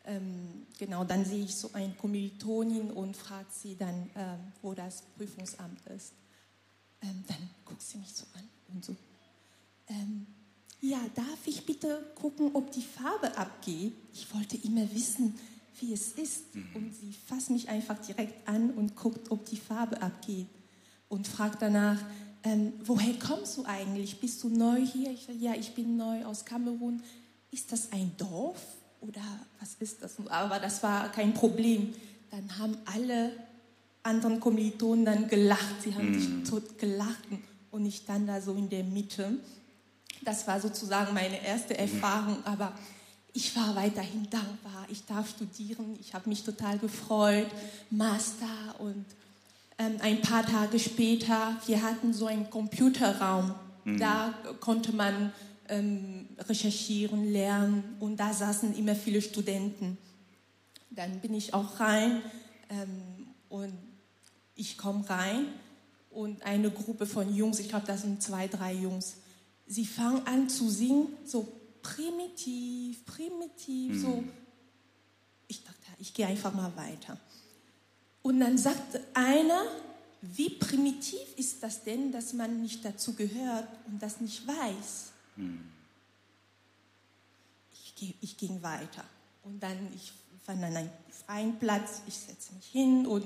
[0.05, 5.03] Ähm, genau, dann sehe ich so ein Kommilitonin und frage sie dann, ähm, wo das
[5.15, 6.13] Prüfungsamt ist.
[7.03, 8.95] Ähm, dann guckt sie mich so an und so.
[9.87, 10.25] Ähm,
[10.81, 13.93] ja, darf ich bitte gucken, ob die Farbe abgeht?
[14.13, 15.39] Ich wollte immer wissen,
[15.79, 16.55] wie es ist.
[16.55, 16.69] Mhm.
[16.73, 20.47] Und sie fasst mich einfach direkt an und guckt, ob die Farbe abgeht
[21.13, 21.99] und fragt danach,
[22.43, 24.19] ähm, woher kommst du eigentlich?
[24.19, 25.11] Bist du neu hier?
[25.11, 27.03] Ich sage, ja, ich bin neu aus Kamerun.
[27.51, 28.59] Ist das ein Dorf
[28.99, 29.21] oder
[29.59, 30.15] was ist das?
[30.27, 31.93] Aber das war kein Problem.
[32.31, 33.31] Dann haben alle
[34.01, 35.83] anderen Kommilitonen dann gelacht.
[35.83, 36.19] Sie haben mm.
[36.19, 37.27] sich tot gelacht
[37.69, 39.37] und ich stand da so in der Mitte.
[40.23, 42.73] Das war sozusagen meine erste Erfahrung, aber
[43.33, 44.87] ich war weiterhin dankbar.
[44.89, 45.95] Ich darf studieren.
[45.99, 47.47] Ich habe mich total gefreut.
[47.91, 49.05] Master und
[49.77, 53.55] ein paar Tage später, wir hatten so einen Computerraum.
[53.85, 53.99] Mhm.
[53.99, 55.33] Da konnte man
[55.69, 59.97] ähm, recherchieren, lernen und da saßen immer viele Studenten.
[60.89, 62.21] Dann bin ich auch rein
[62.69, 63.73] ähm, und
[64.55, 65.47] ich komme rein
[66.11, 69.15] und eine Gruppe von Jungs, ich glaube, das sind zwei, drei Jungs,
[69.65, 74.01] sie fangen an zu singen, so primitiv, primitiv, mhm.
[74.01, 74.23] so.
[75.47, 77.17] Ich dachte, ich gehe einfach mal weiter.
[78.23, 79.63] Und dann sagt einer,
[80.21, 85.11] wie primitiv ist das denn, dass man nicht dazu gehört und das nicht weiß?
[87.73, 89.03] Ich, geh- ich ging weiter.
[89.43, 90.11] Und dann, ich
[90.45, 90.89] fand einen
[91.25, 93.25] freien Platz, ich setze mich hin und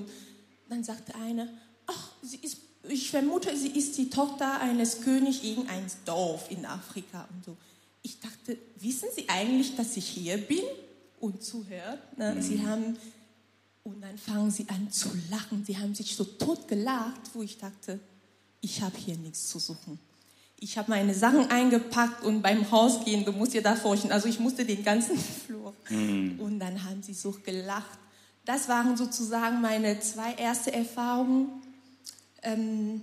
[0.68, 1.48] dann sagte eine,
[1.86, 2.58] ach, sie ist,
[2.88, 7.56] ich vermute, sie ist die Tochter eines Königs irgendeines Dorf in Afrika und so.
[8.02, 10.62] Ich dachte, wissen Sie eigentlich, dass ich hier bin
[11.20, 12.16] und zuhört?
[12.18, 12.40] Ne?
[12.42, 12.96] Sie haben,
[13.88, 15.64] und dann fangen sie an zu lachen.
[15.64, 17.98] Sie haben sich so tot gelacht, wo ich dachte,
[18.60, 19.98] ich habe hier nichts zu suchen.
[20.60, 24.40] Ich habe meine Sachen eingepackt und beim Rausgehen, du musst dir da vorstellen, also ich
[24.40, 25.72] musste den ganzen Flur.
[25.88, 27.98] Und dann haben sie so gelacht.
[28.44, 31.62] Das waren sozusagen meine zwei erste Erfahrungen,
[32.42, 33.02] ähm,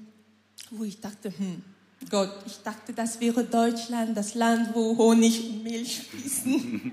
[0.71, 1.63] wo ich dachte, hm,
[2.09, 6.91] Gott, ich dachte, das wäre Deutschland, das Land, wo Honig und Milch fließen.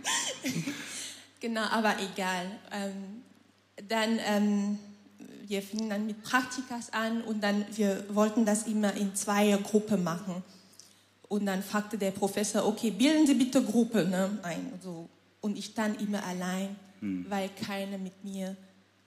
[1.40, 2.46] genau, aber egal.
[2.70, 3.22] Ähm,
[3.88, 4.78] dann, ähm,
[5.46, 10.42] wir fingen dann mit Praktikas an und dann, wir wollten das immer in Zweiergruppe machen.
[11.28, 14.38] Und dann fragte der Professor, okay, bilden Sie bitte Gruppe ne?
[14.42, 14.72] ein.
[14.82, 15.08] So.
[15.40, 18.56] Und ich dann immer allein, weil keiner mit mir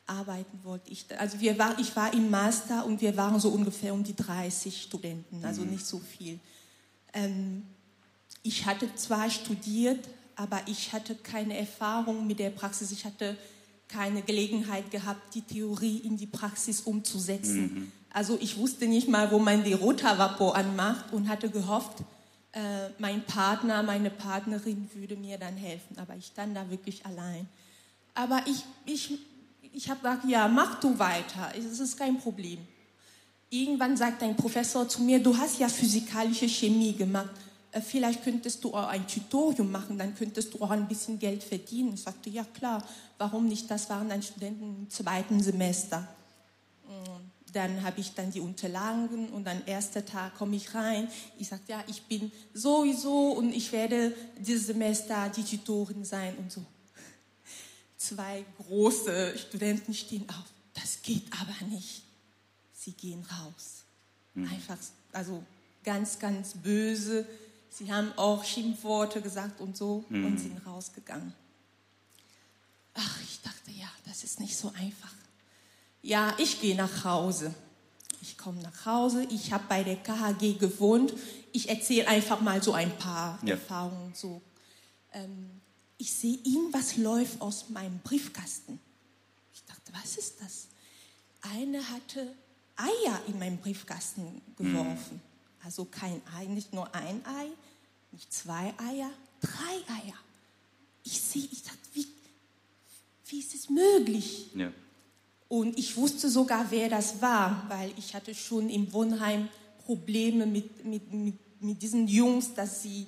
[0.08, 0.92] arbeiten wollte.
[0.92, 4.16] Ich, also wir war, ich war im Master und wir waren so ungefähr um die
[4.16, 6.40] 30 Studenten, also nicht so viel.
[7.14, 7.64] Ähm,
[8.44, 12.92] ich hatte zwar studiert, aber ich hatte keine Erfahrung mit der Praxis.
[12.92, 13.38] Ich hatte
[13.88, 17.92] keine Gelegenheit gehabt, die Theorie in die Praxis umzusetzen.
[18.12, 22.00] Also ich wusste nicht mal, wo man die Rotavapor anmacht und hatte gehofft,
[22.54, 25.98] äh, mein Partner, meine Partnerin würde mir dann helfen.
[25.98, 27.48] Aber ich stand da wirklich allein.
[28.14, 29.20] Aber ich, ich,
[29.74, 32.60] ich habe gesagt, ja, mach du weiter, es ist kein Problem.
[33.50, 37.30] Irgendwann sagt ein Professor zu mir, du hast ja physikalische Chemie gemacht,
[37.82, 41.94] vielleicht könntest du auch ein Tutorium machen, dann könntest du auch ein bisschen Geld verdienen.
[41.94, 42.86] Ich sagte, ja klar,
[43.18, 43.70] warum nicht?
[43.70, 46.08] Das waren dann Studenten im zweiten Semester.
[47.52, 51.08] Dann habe ich dann die Unterlagen und dann erster Tag komme ich rein.
[51.38, 56.52] Ich sagte, ja, ich bin sowieso und ich werde dieses Semester die Tutorin sein und
[56.52, 56.66] so.
[57.98, 60.46] Zwei große Studenten stehen auf.
[60.74, 62.04] Das geht aber nicht.
[62.74, 63.84] Sie gehen raus.
[64.36, 64.78] Einfach,
[65.14, 65.42] also
[65.84, 67.26] ganz, ganz böse.
[67.78, 71.34] Sie haben auch Schimpfworte gesagt und so und sind rausgegangen.
[72.94, 75.14] Ach, ich dachte, ja, das ist nicht so einfach.
[76.02, 77.54] Ja, ich gehe nach Hause.
[78.22, 79.28] Ich komme nach Hause.
[79.30, 81.14] Ich habe bei der KHG gewohnt.
[81.52, 83.56] Ich erzähle einfach mal so ein paar Ja.
[83.56, 84.14] Erfahrungen.
[84.16, 84.42] So.
[85.12, 85.50] Ähm,
[85.98, 88.80] ich sehe, irgendwas läuft aus meinem Briefkasten.
[89.54, 90.68] Ich dachte, was ist das?
[91.42, 92.34] Eine hatte
[92.78, 95.22] Eier in meinen Briefkasten geworfen.
[95.66, 97.48] Also kein Ei, nicht nur ein Ei,
[98.12, 99.10] nicht zwei Eier,
[99.42, 100.14] drei Eier.
[101.04, 102.08] Ich sehe, ich dachte, wie,
[103.28, 104.52] wie ist es möglich?
[104.54, 104.72] Ja.
[105.48, 109.50] Und ich wusste sogar, wer das war, weil ich hatte schon im Wohnheim
[109.86, 113.08] Probleme mit, mit, mit, mit diesen Jungs, dass sie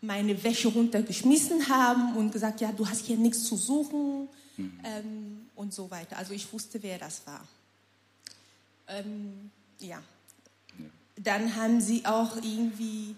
[0.00, 5.72] meine Wäsche runtergeschmissen haben und gesagt, ja, du hast hier nichts zu suchen ähm, und
[5.72, 6.18] so weiter.
[6.18, 7.46] Also ich wusste, wer das war.
[8.88, 10.02] Ähm, ja.
[11.16, 13.16] Dann haben sie auch irgendwie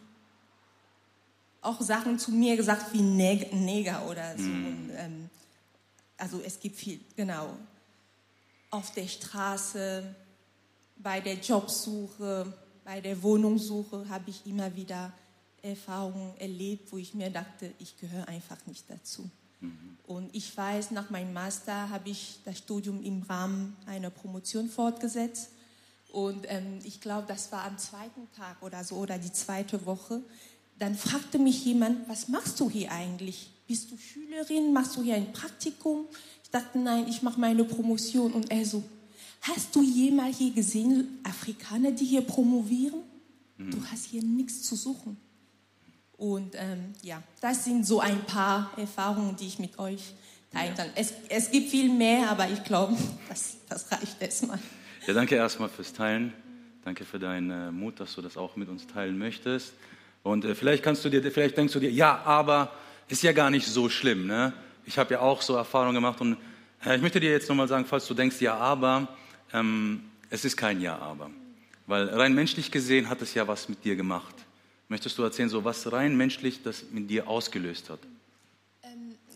[1.61, 4.45] auch Sachen zu mir gesagt wie Neg Neger oder so.
[4.45, 5.31] Und, ähm,
[6.17, 7.57] also es gibt viel, genau
[8.75, 10.05] auf der Straße,
[10.97, 12.53] bei der Jobsuche,
[12.85, 15.13] bei der Wohnungssuche habe ich immer wieder
[15.63, 19.31] Erfahrungen erlebt, wo ich mir dachte, ich gehöre einfach nicht dazu.
[20.07, 25.51] Und ich weiß, nach meinem Master habe ich das Studium im Rahmen einer Promotion fortgesetzt.
[26.15, 30.23] Und ähm, ich glaube, das war am zweiten Tag oder so oder die zweite Woche.
[30.79, 33.51] Dann fragte mich jemand, was machst du hier eigentlich?
[33.67, 34.73] Bist du Schülerin?
[34.73, 36.05] Machst du hier ein Praktikum?
[36.45, 38.33] Ich dachte, nein, ich mache meine Promotion.
[38.33, 38.85] Und er so,
[39.41, 43.03] hast du jemals hier gesehen, Afrikaner, die hier promovieren?
[43.59, 45.17] Du hast hier nichts zu suchen.
[46.17, 50.15] Und ähm, ja, das sind so ein paar Erfahrungen, die ich mit euch
[50.53, 50.91] teilen kann.
[50.95, 52.97] Es, es gibt viel mehr, aber ich glaube,
[53.29, 54.61] das, das reicht erstmal.
[55.07, 56.33] Ja, danke erstmal fürs Teilen.
[56.83, 59.75] Danke für deinen äh, Mut, dass du das auch mit uns teilen möchtest.
[60.23, 62.73] Und äh, vielleicht kannst du dir, vielleicht denkst du dir, ja, aber
[63.09, 64.27] ist ja gar nicht so schlimm.
[64.27, 64.55] Ne?
[64.87, 66.39] Ich habe ja auch so Erfahrungen gemacht und
[66.87, 69.09] äh, ich möchte dir jetzt nochmal sagen, falls du denkst, ja, aber,
[69.53, 71.31] ähm, es ist kein Ja, aber.
[71.87, 74.35] Weil rein menschlich gesehen hat es ja was mit dir gemacht.
[74.89, 77.99] Möchtest du erzählen, so was rein menschlich das mit dir ausgelöst hat?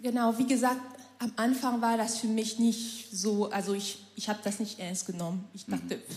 [0.02, 0.80] Genau, wie gesagt,
[1.18, 5.06] am Anfang war das für mich nicht so, also ich, ich habe das nicht ernst
[5.06, 5.44] genommen.
[5.52, 6.16] Ich dachte, pff,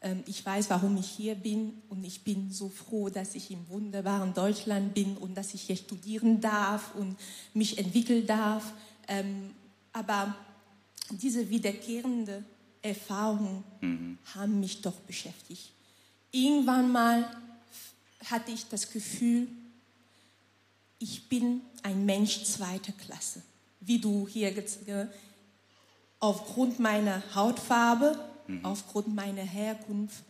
[0.00, 3.68] ähm, ich weiß, warum ich hier bin und ich bin so froh, dass ich im
[3.68, 7.16] wunderbaren Deutschland bin und dass ich hier studieren darf und
[7.54, 8.72] mich entwickeln darf.
[9.08, 9.50] Ähm,
[9.92, 10.34] aber
[11.10, 12.44] diese wiederkehrende
[12.82, 13.64] Erfahrungen
[14.34, 15.72] haben mich doch beschäftigt.
[16.30, 17.28] Irgendwann mal
[18.24, 19.48] hatte ich das Gefühl,
[20.98, 23.42] ich bin ein Mensch zweiter Klasse.
[23.86, 24.52] Wie du hier
[26.18, 28.64] aufgrund meiner Hautfarbe, mhm.
[28.64, 30.24] aufgrund meiner Herkunft,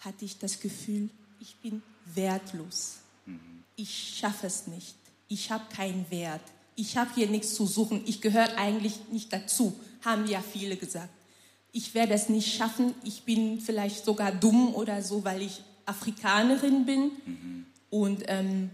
[0.00, 1.08] hatte ich das Gefühl,
[1.40, 1.82] ich bin
[2.14, 2.96] wertlos.
[3.24, 3.64] Mhm.
[3.76, 4.94] Ich schaffe es nicht.
[5.28, 6.42] Ich habe keinen Wert.
[6.74, 8.02] Ich habe hier nichts zu suchen.
[8.06, 11.12] Ich gehöre eigentlich nicht dazu, haben ja viele gesagt.
[11.72, 12.94] Ich werde es nicht schaffen.
[13.04, 17.12] Ich bin vielleicht sogar dumm oder so, weil ich Afrikanerin bin.
[17.24, 17.66] Mhm.
[17.90, 18.70] Und ähm,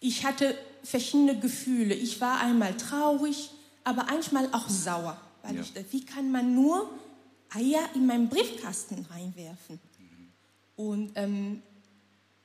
[0.00, 0.56] ich hatte
[0.88, 1.94] verschiedene Gefühle.
[1.94, 3.50] Ich war einmal traurig,
[3.84, 5.20] aber manchmal auch sauer.
[5.42, 5.60] Weil ja.
[5.60, 6.90] ich dachte, wie kann man nur
[7.50, 9.78] Eier in meinen Briefkasten reinwerfen?
[9.98, 10.28] Mhm.
[10.76, 11.62] Und ähm,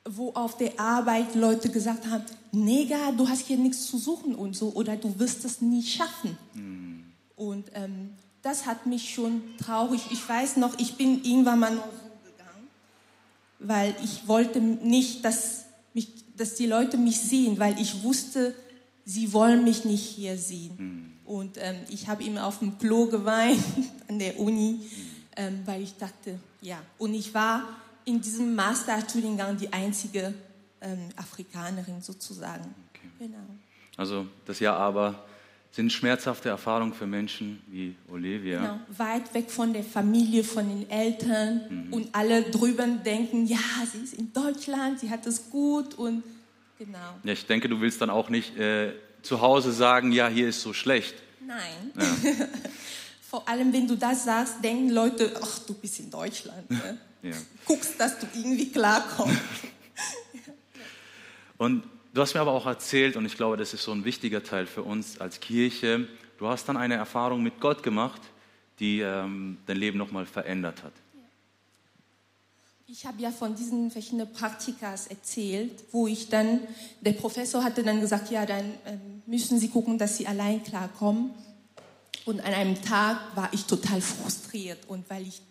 [0.06, 4.54] wo auf der Arbeit Leute gesagt haben, Neger, du hast hier nichts zu suchen und
[4.54, 6.36] so, oder du wirst es nie schaffen.
[6.52, 7.04] Mhm.
[7.36, 8.10] Und ähm,
[8.42, 10.02] das hat mich schon traurig.
[10.10, 12.68] Ich weiß noch, ich bin irgendwann mal noch so gegangen,
[13.58, 18.54] weil ich wollte nicht, dass, mich, dass die Leute mich sehen, weil ich wusste,
[19.04, 20.74] sie wollen mich nicht hier sehen.
[20.76, 21.12] Mhm.
[21.24, 23.62] Und ähm, ich habe ihm auf dem Klo geweint
[24.08, 24.80] an der Uni,
[25.36, 26.80] ähm, weil ich dachte, ja.
[26.98, 27.64] Und ich war
[28.04, 30.34] in diesem Masterstudiengang die einzige
[30.80, 32.74] ähm, Afrikanerin sozusagen.
[32.90, 33.08] Okay.
[33.18, 33.38] Genau.
[33.96, 35.24] Also das Ja aber
[35.74, 38.60] sind schmerzhafte Erfahrungen für Menschen wie Olivia.
[38.60, 38.80] Genau.
[38.96, 41.92] Weit weg von der Familie, von den Eltern mhm.
[41.92, 43.58] und alle drüben denken, ja,
[43.90, 46.22] sie ist in Deutschland, sie hat es gut und
[46.78, 47.18] genau.
[47.24, 50.60] Ja, ich denke, du willst dann auch nicht äh, zu Hause sagen, ja, hier ist
[50.60, 51.16] so schlecht.
[51.44, 51.90] Nein.
[51.98, 52.46] Ja.
[53.28, 56.70] Vor allem, wenn du das sagst, denken Leute, ach, du bist in Deutschland.
[56.70, 56.98] Ne?
[57.22, 57.36] ja.
[57.64, 59.40] Guckst, dass du irgendwie klarkommst.
[61.58, 61.82] Und
[62.14, 64.66] Du hast mir aber auch erzählt, und ich glaube, das ist so ein wichtiger Teil
[64.66, 66.06] für uns als Kirche,
[66.38, 68.20] du hast dann eine Erfahrung mit Gott gemacht,
[68.78, 70.92] die ähm, dein Leben nochmal verändert hat.
[72.86, 76.60] Ich habe ja von diesen verschiedenen Praktikas erzählt, wo ich dann,
[77.00, 81.30] der Professor hatte dann gesagt, ja, dann ähm, müssen Sie gucken, dass Sie allein klarkommen.
[82.26, 85.42] Und an einem Tag war ich total frustriert und weil ich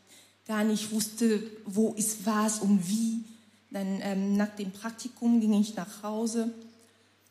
[0.47, 3.25] gar nicht wusste, wo ist was und wie,
[3.73, 6.53] dann ähm, nach dem Praktikum ging ich nach Hause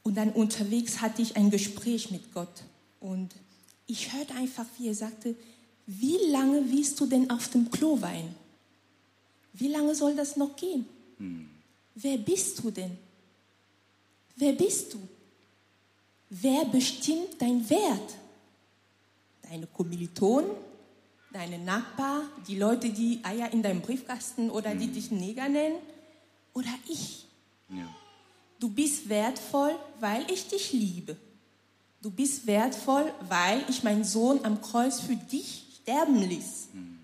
[0.03, 2.65] und dann unterwegs hatte ich ein Gespräch mit Gott.
[3.01, 3.31] Und
[3.87, 5.37] ich hörte einfach, wie er sagte,
[5.87, 8.35] wie lange willst du denn auf dem Klo weinen?
[9.53, 10.87] Wie lange soll das noch gehen?
[11.19, 11.49] Hm.
[11.95, 12.97] Wer bist du denn?
[14.35, 14.99] Wer bist du?
[16.31, 18.15] Wer bestimmt dein Wert?
[19.43, 20.51] Deine Kommilitonen?
[21.33, 22.23] Deine Nachbar?
[22.49, 24.81] Die Leute, die Eier in deinem Briefkasten oder hm.
[24.81, 25.77] die dich Neger nennen?
[26.55, 27.27] Oder ich.
[27.69, 27.89] Ja.
[28.59, 31.17] Du bist wertvoll, weil ich dich liebe.
[32.01, 36.69] Du bist wertvoll, weil ich meinen Sohn am Kreuz für dich sterben ließ.
[36.73, 36.99] Hm.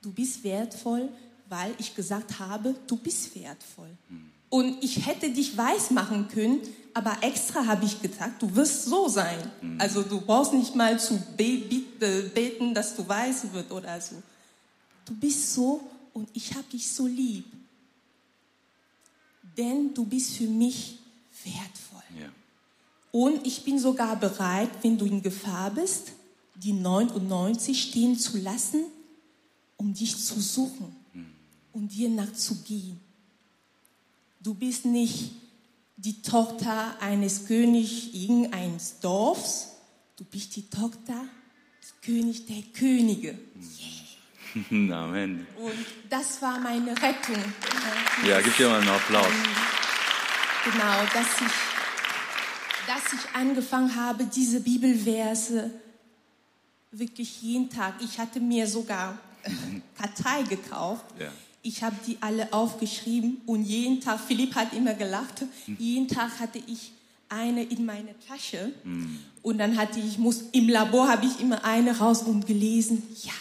[0.00, 1.08] Du bist wertvoll,
[1.48, 3.90] weil ich gesagt habe, du bist wertvoll.
[4.08, 4.30] Hm.
[4.48, 6.60] Und ich hätte dich weiß machen können,
[6.94, 9.38] aber extra habe ich gesagt, du wirst so sein.
[9.60, 9.80] Hm.
[9.80, 14.22] Also du brauchst nicht mal zu beten, dass du weiß wird oder so.
[15.04, 15.80] Du bist so
[16.12, 17.46] und ich habe dich so lieb
[19.56, 20.98] denn du bist für mich
[21.44, 22.20] wertvoll.
[22.20, 22.28] Ja.
[23.10, 26.12] Und ich bin sogar bereit, wenn du in Gefahr bist,
[26.54, 28.84] die 99 stehen zu lassen,
[29.76, 31.32] um dich zu suchen mhm.
[31.72, 33.00] und dir nachzugehen.
[34.40, 35.32] Du bist nicht
[35.96, 39.68] die Tochter eines Königs irgendeines Dorfs,
[40.16, 41.26] du bist die Tochter
[41.80, 43.28] des Königs der Könige.
[43.28, 44.01] Yeah.
[44.70, 45.46] Amen.
[45.56, 47.42] Und das war meine Rettung.
[48.26, 49.26] Ja, gib dir mal einen Applaus.
[50.64, 55.70] Genau, dass ich, dass ich angefangen habe, diese Bibelverse
[56.90, 57.94] wirklich jeden Tag.
[58.00, 59.18] Ich hatte mir sogar
[59.98, 61.04] Kartei gekauft.
[61.18, 61.32] Ja.
[61.62, 65.44] Ich habe die alle aufgeschrieben und jeden Tag, Philipp hat immer gelacht,
[65.78, 66.92] jeden Tag hatte ich
[67.28, 69.20] eine in meine Tasche mhm.
[69.42, 73.32] und dann hatte ich, muss, im Labor habe ich immer eine raus und gelesen, ja,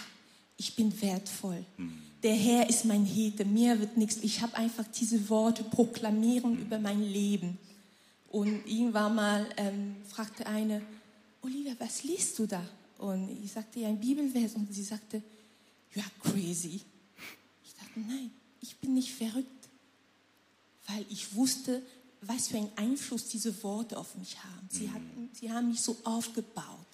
[0.62, 1.66] ich bin wertvoll.
[1.78, 1.98] Mhm.
[2.22, 4.18] Der Herr ist mein Hete, mir wird nichts.
[4.22, 6.62] Ich habe einfach diese Worte proklamieren mhm.
[6.62, 7.58] über mein Leben.
[8.30, 10.84] Und irgendwann mal ähm, fragte eine,
[11.42, 12.64] Olivia, was liest du da?
[13.00, 15.24] Und ich sagte ja ein Bibelvers und sie sagte,
[15.96, 16.82] you are crazy.
[17.66, 18.30] Ich dachte, nein,
[18.62, 19.68] ich bin nicht verrückt,
[20.88, 21.82] weil ich wusste,
[22.22, 24.68] was für einen Einfluss diese Worte auf mich haben.
[24.70, 24.94] Sie, mhm.
[24.94, 26.86] hatten, sie haben mich so aufgebaut,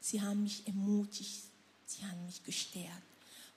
[0.00, 1.44] sie haben mich ermutigt,
[1.86, 3.11] sie haben mich gestärkt.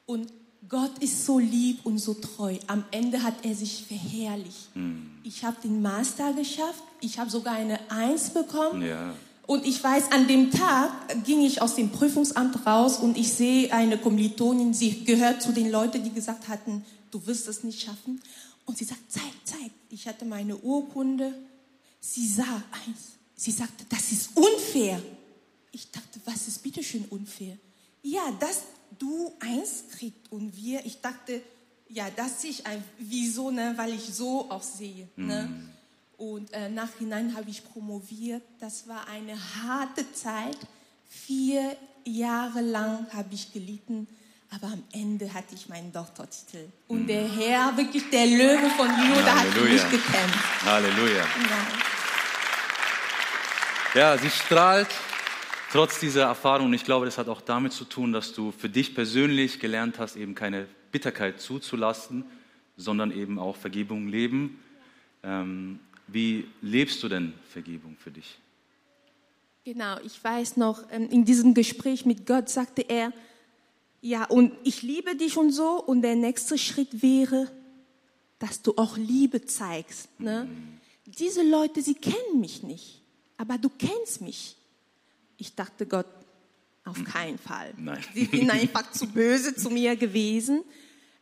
[0.06, 0.32] Und
[0.68, 2.58] Gott ist so lieb und so treu.
[2.68, 4.70] Am Ende hat er sich verherrlicht.
[4.74, 5.12] Hm.
[5.24, 6.84] Ich habe den Master geschafft.
[7.02, 8.82] Ich habe sogar eine Eins bekommen.
[8.82, 9.14] Ja.
[9.48, 13.72] Und ich weiß, an dem Tag ging ich aus dem Prüfungsamt raus und ich sehe
[13.72, 18.22] eine Kommilitonin, sie gehört zu den Leuten, die gesagt hatten, du wirst es nicht schaffen.
[18.66, 19.70] Und sie sagt, zeig, zeig.
[19.92, 21.34] Ich hatte meine Urkunde.
[22.00, 23.14] sie sah eins.
[23.36, 25.00] Sie sagte, das ist unfair.
[25.72, 27.58] Ich dachte, was ist bitteschön unfair?
[28.02, 28.64] Ja, dass
[29.00, 31.42] du eins kriegst und wir, ich dachte,
[31.90, 35.08] ja, das sehe ich ein, wieso, ne, weil ich so auch sehe.
[35.16, 35.50] Ne?
[36.18, 38.44] Und äh, nachhinein habe ich promoviert.
[38.60, 40.58] Das war eine harte Zeit.
[41.10, 41.76] Vier
[42.06, 44.08] Jahre lang habe ich gelitten,
[44.50, 46.70] aber am Ende hatte ich meinen Doktortitel.
[46.88, 50.66] Und der Herr, wirklich der Löwe von Juda, hat für mich gekämpft.
[50.66, 51.24] Halleluja.
[51.24, 51.68] Ja.
[53.94, 54.90] Ja, sie strahlt
[55.76, 56.68] trotz dieser Erfahrung.
[56.68, 60.00] Und ich glaube, das hat auch damit zu tun, dass du für dich persönlich gelernt
[60.00, 62.24] hast, eben keine Bitterkeit zuzulassen,
[62.78, 64.58] sondern eben auch Vergebung leben.
[65.22, 68.38] Ähm, wie lebst du denn Vergebung für dich?
[69.66, 73.12] Genau, ich weiß noch, ähm, in diesem Gespräch mit Gott sagte er,
[74.00, 77.52] ja, und ich liebe dich und so, und der nächste Schritt wäre,
[78.40, 80.08] dass du auch Liebe zeigst.
[80.22, 80.48] Ne?
[81.06, 83.02] Diese Leute, sie kennen mich nicht,
[83.36, 84.56] aber du kennst mich.
[85.38, 86.08] Ich dachte, Gott,
[86.86, 87.74] auf keinen Fall.
[87.78, 88.04] Nein.
[88.14, 90.64] Sie sind einfach zu böse zu mir gewesen.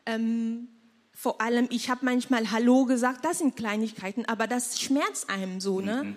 [0.05, 0.68] Ähm,
[1.14, 5.80] vor allem, ich habe manchmal Hallo gesagt, das sind Kleinigkeiten, aber das schmerzt einem so,
[5.80, 6.16] ne?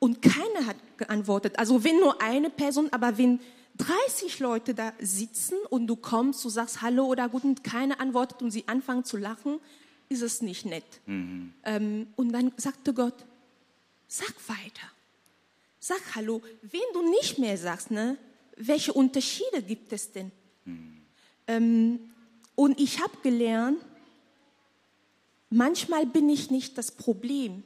[0.00, 1.58] Und keiner hat geantwortet.
[1.58, 3.38] Also wenn nur eine Person, aber wenn
[3.76, 8.50] 30 Leute da sitzen und du kommst, du sagst Hallo oder Guten, keiner antwortet und
[8.50, 9.60] sie anfangen zu lachen,
[10.08, 11.00] ist es nicht nett.
[11.64, 13.14] Ähm, und dann sagte Gott,
[14.08, 14.88] sag weiter.
[15.82, 16.42] Sag Hallo.
[16.60, 18.18] Wenn du nicht mehr sagst, ne,
[18.56, 20.30] welche Unterschiede gibt es denn?
[21.46, 21.98] Ähm,
[22.54, 23.78] und ich habe gelernt,
[25.48, 27.62] manchmal bin ich nicht das Problem.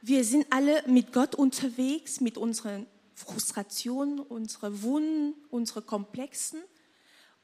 [0.00, 6.60] Wir sind alle mit Gott unterwegs, mit unseren Frustrationen, unseren Wunden, unseren Komplexen.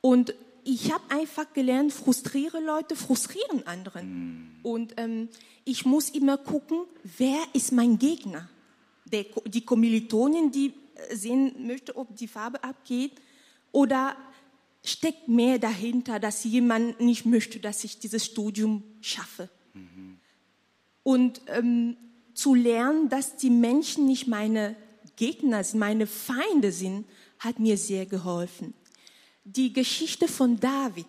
[0.00, 4.58] Und ich habe einfach gelernt, frustriere Leute, frustrieren anderen.
[4.62, 5.28] Und ähm,
[5.66, 6.86] ich muss immer gucken,
[7.18, 8.48] wer ist mein Gegner?
[9.12, 13.12] Der, die Kommilitonin, die äh, sehen möchte, ob die Farbe abgeht,
[13.72, 14.16] oder
[14.82, 19.50] steckt mehr dahinter, dass jemand nicht möchte, dass ich dieses Studium schaffe.
[21.02, 21.96] Und ähm,
[22.34, 24.76] zu lernen, dass die Menschen nicht meine
[25.16, 27.06] Gegner sind, meine Feinde sind,
[27.38, 28.74] hat mir sehr geholfen.
[29.44, 31.06] Die Geschichte von David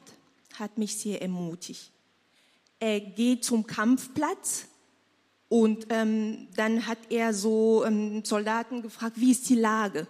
[0.56, 1.92] hat mich sehr ermutigt.
[2.80, 4.68] Er geht zum Kampfplatz
[5.50, 10.08] und ähm, dann hat er so ähm, Soldaten gefragt, wie ist die Lage?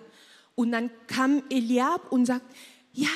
[0.56, 2.46] Und dann kam Eliab und sagt,
[2.92, 3.08] ja,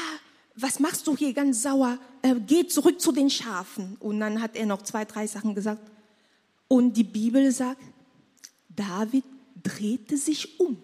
[0.56, 2.00] was machst du hier ganz sauer?
[2.22, 3.98] Äh, geh zurück zu den Schafen.
[4.00, 5.92] Und dann hat er noch zwei, drei Sachen gesagt.
[6.70, 7.82] Und die Bibel sagt,
[8.70, 9.26] David
[9.62, 10.82] drehte sich um.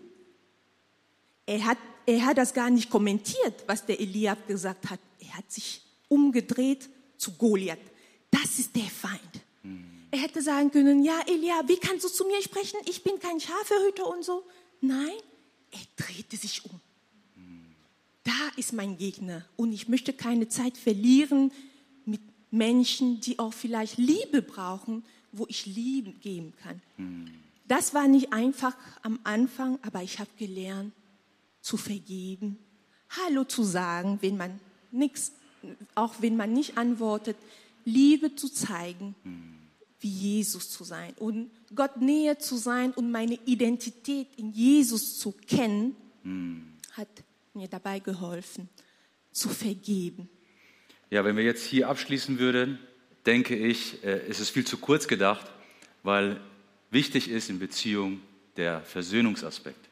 [1.46, 5.00] Er hat, er hat das gar nicht kommentiert, was der Eliab gesagt hat.
[5.20, 7.80] Er hat sich umgedreht zu Goliath.
[8.30, 9.39] Das ist der Feind.
[10.12, 12.80] Er hätte sagen können, ja, Eliab, wie kannst du zu mir sprechen?
[12.86, 14.44] Ich bin kein Schafehüter und so.
[14.82, 15.18] Nein,
[15.72, 16.80] er drehte sich um.
[18.24, 21.52] Da ist mein Gegner und ich möchte keine Zeit verlieren
[22.06, 26.82] mit Menschen, die auch vielleicht Liebe brauchen, wo ich Liebe geben kann.
[27.68, 30.94] Das war nicht einfach am Anfang, aber ich habe gelernt
[31.62, 32.58] zu vergeben,
[33.10, 34.60] Hallo zu sagen, wenn man
[34.92, 35.32] nichts,
[35.96, 37.38] auch wenn man nicht antwortet,
[37.86, 39.16] Liebe zu zeigen,
[40.02, 45.34] wie Jesus zu sein und Gott näher zu sein und meine Identität in Jesus zu
[45.34, 45.96] kennen,
[46.92, 47.08] hat
[47.54, 48.70] mir dabei geholfen,
[49.32, 50.30] zu vergeben.
[51.10, 52.80] Ja, wenn wir jetzt hier abschließen würden,
[53.26, 55.46] denke ich, äh, ist es viel zu kurz gedacht,
[56.04, 56.40] weil
[56.92, 58.22] wichtig ist in Beziehung
[58.58, 59.90] der Versöhnungsaspekt.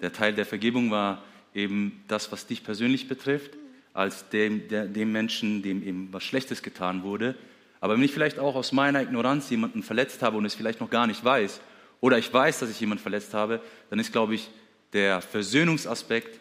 [0.00, 1.22] Der Teil der Vergebung war
[1.54, 3.52] eben das, was dich persönlich betrifft,
[3.92, 7.36] als dem, der, dem Menschen, dem eben was Schlechtes getan wurde.
[7.80, 10.90] Aber wenn ich vielleicht auch aus meiner Ignoranz jemanden verletzt habe und es vielleicht noch
[10.90, 11.60] gar nicht weiß,
[12.00, 13.60] oder ich weiß, dass ich jemanden verletzt habe,
[13.90, 14.50] dann ist, glaube ich,
[14.92, 16.40] der Versöhnungsaspekt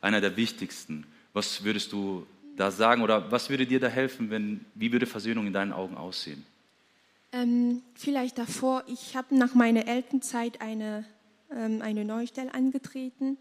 [0.00, 1.06] einer der wichtigsten.
[1.32, 2.26] Was würdest du
[2.56, 5.96] da sagen oder was würde dir da helfen, wenn, wie würde Versöhnung in deinen Augen
[5.96, 6.44] aussehen?
[7.32, 11.04] Ähm, vielleicht davor, ich habe nach meiner Elternzeit eine,
[11.50, 13.36] ähm, eine neue Stelle angetreten,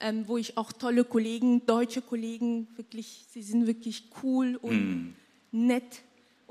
[0.00, 5.14] ähm, wo ich auch tolle Kollegen, deutsche Kollegen, wirklich, sie sind wirklich cool und
[5.52, 6.02] nett.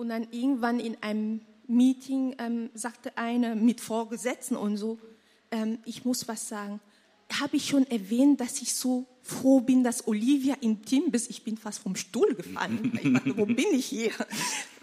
[0.04, 5.00] Und dann irgendwann in einem Meeting ähm, sagte eine mit Vorgesetzten und so,
[5.50, 6.82] ähm, ich muss was sagen.
[7.40, 11.30] Habe ich schon erwähnt, dass ich so froh bin, dass Olivia im Team ist?
[11.30, 12.92] Ich bin fast vom Stuhl gefallen.
[13.02, 14.12] Ich dachte, wo bin ich hier?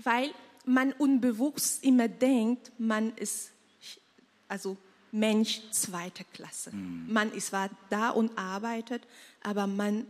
[0.02, 0.30] Weil
[0.64, 3.50] man unbewusst immer denkt, man ist
[4.48, 4.78] also
[5.12, 6.70] Mensch zweiter Klasse.
[6.72, 9.02] Man ist zwar da und arbeitet,
[9.42, 10.06] aber man,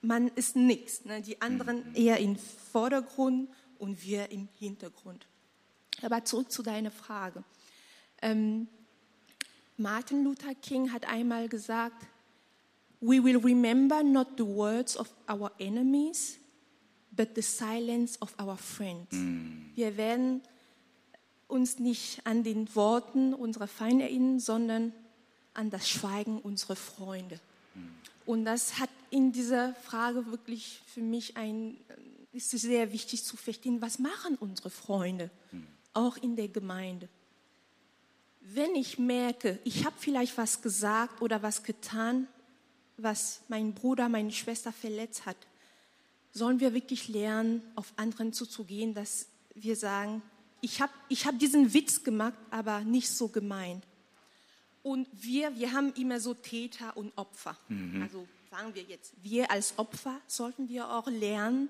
[0.00, 1.04] man ist nichts.
[1.04, 1.20] Ne?
[1.20, 2.36] Die anderen eher im
[2.72, 5.26] Vordergrund und wir im Hintergrund.
[6.02, 7.42] Aber zurück zu deiner Frage.
[8.22, 8.68] Ähm,
[9.76, 12.06] Martin Luther King hat einmal gesagt,
[13.00, 16.38] We will remember not the words of our enemies,
[17.12, 19.10] but the silence of our friends.
[19.74, 20.40] Wir werden
[21.46, 24.92] uns nicht an den Worten unserer Feinde erinnern, sondern
[25.54, 27.38] an das Schweigen unserer Freunde.
[28.24, 31.76] Und das hat in dieser Frage wirklich für mich ein,
[32.36, 35.30] ist es sehr wichtig zu verstehen, was machen unsere Freunde,
[35.94, 37.08] auch in der Gemeinde.
[38.40, 42.28] Wenn ich merke, ich habe vielleicht was gesagt oder was getan,
[42.98, 45.36] was mein Bruder, meine Schwester verletzt hat,
[46.32, 50.22] sollen wir wirklich lernen, auf anderen zuzugehen, dass wir sagen,
[50.60, 53.84] ich habe ich hab diesen Witz gemacht, aber nicht so gemeint.
[54.82, 57.56] Und wir, wir haben immer so Täter und Opfer.
[58.02, 61.68] Also sagen wir jetzt, wir als Opfer sollten wir auch lernen,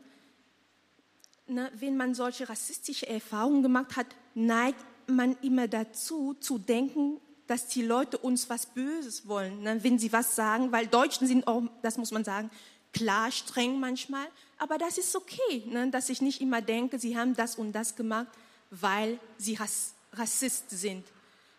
[1.49, 7.68] ne, wenn man solche rassistische Erfahrungen gemacht hat, neigt man immer dazu, zu denken, dass
[7.68, 11.62] die Leute uns was Böses wollen, ne, wenn sie was sagen, weil Deutschen sind auch,
[11.82, 12.51] das muss man sagen,
[12.92, 14.26] klar streng manchmal,
[14.59, 17.94] aber das ist okay, ne, dass ich nicht immer denke, sie haben das und das
[17.94, 18.28] gemacht,
[18.70, 21.05] weil sie Rass Rassist sind.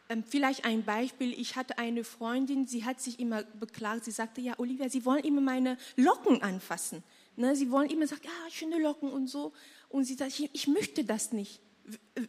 [0.09, 1.39] Ähm, vielleicht ein Beispiel.
[1.39, 4.05] Ich hatte eine Freundin, sie hat sich immer beklagt.
[4.05, 7.03] Sie sagte, ja, Olivia, Sie wollen immer meine Locken anfassen.
[7.35, 9.53] Ne, sie wollen immer sagen, ja, schöne Locken und so.
[9.89, 11.61] Und sie sagt, ich, möchte das nicht.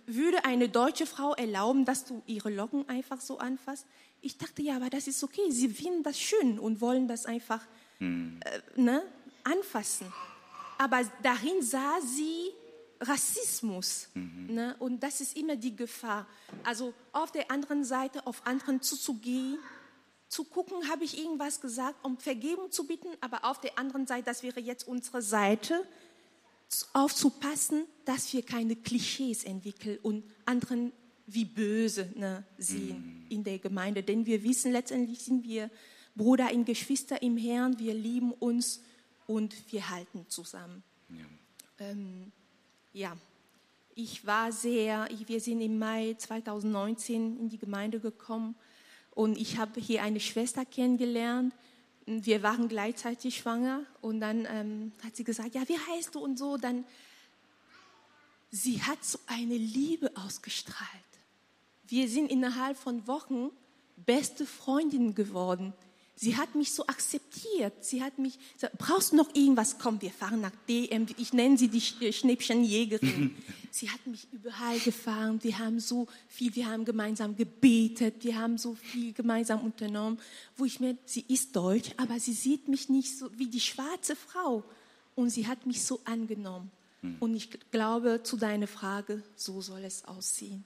[0.07, 3.87] Würde eine deutsche Frau erlauben, dass du ihre Locken einfach so anfasst?
[4.21, 5.51] Ich dachte, ja, aber das ist okay.
[5.51, 7.67] Sie finden das schön und wollen das einfach
[8.01, 8.05] äh,
[8.77, 9.03] ne,
[9.45, 10.13] anfassen.
[10.79, 12.53] Aber darin sah sie
[13.01, 14.09] Rassismus.
[14.15, 14.77] Ne?
[14.79, 16.27] Und das ist immer die Gefahr.
[16.65, 19.59] Also auf der anderen Seite, auf anderen zuzugehen,
[20.29, 24.25] zu gucken, habe ich irgendwas gesagt, um Vergebung zu bitten, aber auf der anderen Seite,
[24.25, 25.87] das wäre jetzt unsere Seite,
[26.93, 30.93] aufzupassen, dass wir keine Klischees entwickeln und anderen
[31.27, 34.03] wie böse ne, sehen in der Gemeinde.
[34.03, 35.71] Denn wir wissen, letztendlich sind wir
[36.15, 38.83] Bruder und Geschwister im Herrn, wir lieben uns
[39.27, 40.83] und wir halten zusammen.
[41.11, 41.87] Ja.
[41.87, 42.33] Ähm,
[42.93, 43.17] ja,
[43.95, 48.55] ich war sehr, wir sind im Mai 2019 in die Gemeinde gekommen
[49.11, 51.53] und ich habe hier eine Schwester kennengelernt.
[52.11, 56.39] Wir waren gleichzeitig schwanger und dann ähm, hat sie gesagt, ja, wie heißt du und
[56.39, 56.57] so.
[56.57, 56.87] Dann,
[58.51, 60.89] sie hat so eine Liebe ausgestrahlt.
[61.87, 63.51] Wir sind innerhalb von Wochen
[63.97, 65.75] beste Freundinnen geworden.
[66.21, 67.85] Sie hat mich so akzeptiert.
[67.85, 69.79] Sie hat mich gesagt, brauchst du noch irgendwas?
[69.79, 71.07] Komm, wir fahren nach DM.
[71.17, 73.37] Ich nenne sie die Schnippchenjägerin.
[73.71, 75.39] sie hat mich überall gefahren.
[75.43, 78.25] Wir haben so viel, wir haben gemeinsam gebetet.
[78.25, 80.19] Wir haben so viel gemeinsam unternommen.
[80.57, 84.17] Wo ich mir, sie ist deutsch, aber sie sieht mich nicht so wie die schwarze
[84.17, 84.65] Frau.
[85.15, 86.73] Und sie hat mich so angenommen.
[87.21, 90.65] Und ich glaube, zu deiner Frage, so soll es aussehen.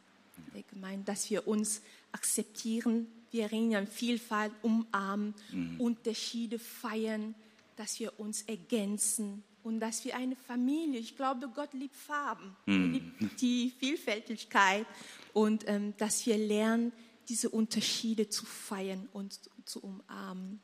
[0.55, 5.35] Der Gemeinde, dass wir uns akzeptieren, wir reden an Vielfalt, umarmen,
[5.79, 7.35] Unterschiede feiern,
[7.77, 12.75] dass wir uns ergänzen und dass wir eine Familie, ich glaube, Gott liebt Farben, er
[12.75, 14.87] liebt die Vielfältigkeit
[15.33, 16.93] und ähm, dass wir lernen,
[17.29, 20.61] diese Unterschiede zu feiern und zu umarmen.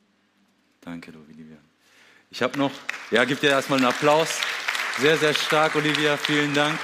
[0.81, 1.57] Danke, Olivia.
[2.31, 2.71] Ich habe noch,
[3.09, 4.39] ja, gib dir erstmal einen Applaus.
[4.99, 6.17] Sehr, sehr stark, Olivia.
[6.17, 6.79] Vielen Dank.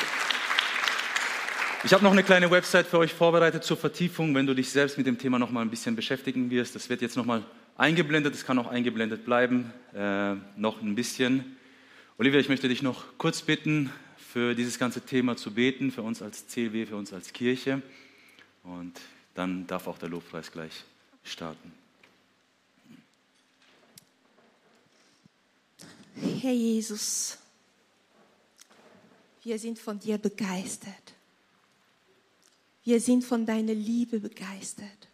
[1.85, 4.97] Ich habe noch eine kleine Website für euch vorbereitet zur Vertiefung, wenn du dich selbst
[4.97, 6.73] mit dem Thema noch mal ein bisschen beschäftigen wirst.
[6.73, 7.45] Das wird jetzt noch mal
[7.77, 11.57] eingeblendet, es kann auch eingeblendet bleiben, äh, noch ein bisschen.
[12.17, 16.23] Olivia, ich möchte dich noch kurz bitten, für dieses ganze Thema zu beten, für uns
[16.23, 17.83] als CLW, für uns als Kirche.
[18.63, 18.99] Und
[19.35, 20.85] dann darf auch der Lobpreis gleich
[21.23, 21.71] starten.
[26.41, 27.37] Herr Jesus,
[29.43, 31.14] wir sind von dir begeistert.
[32.85, 35.09] Wir sind von deiner Liebe begeistert.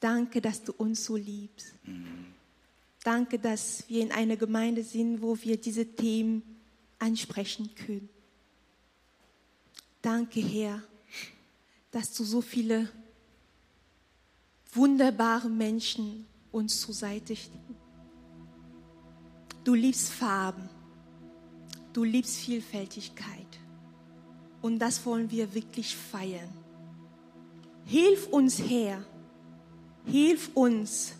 [0.00, 1.72] Danke, dass du uns so liebst.
[3.04, 6.42] Danke, dass wir in einer Gemeinde sind, wo wir diese Themen
[6.98, 8.08] ansprechen können.
[10.02, 10.82] Danke, Herr,
[11.92, 12.90] dass du so viele
[14.72, 17.54] wunderbare Menschen uns zur Seite stehst.
[19.62, 20.68] Du liebst Farben.
[21.92, 23.46] Du liebst Vielfältigkeit.
[24.62, 26.48] Und das wollen wir wirklich feiern.
[27.84, 29.04] Hilf uns, Herr.
[30.04, 31.14] Hilf uns,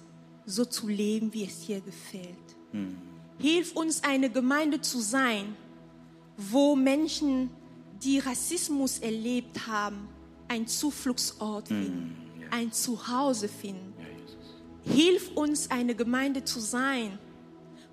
[0.44, 2.56] so zu leben, wie es dir gefällt.
[3.38, 5.56] Hilf uns, eine Gemeinde zu sein,
[6.36, 7.50] wo Menschen,
[8.02, 10.08] die Rassismus erlebt haben,
[10.48, 12.16] ein Zufluchtsort finden,
[12.50, 13.94] ein Zuhause finden.
[14.84, 17.18] Hilf uns, eine Gemeinde zu sein,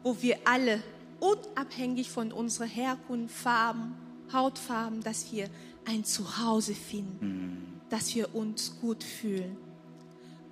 [0.04, 0.84] wo wir alle,
[1.20, 3.96] unabhängig von unserer Herkunft, Farben,
[4.34, 5.50] Hautfarben, dass wir
[5.86, 9.58] ein Zuhause finden, dass wir uns gut fühlen.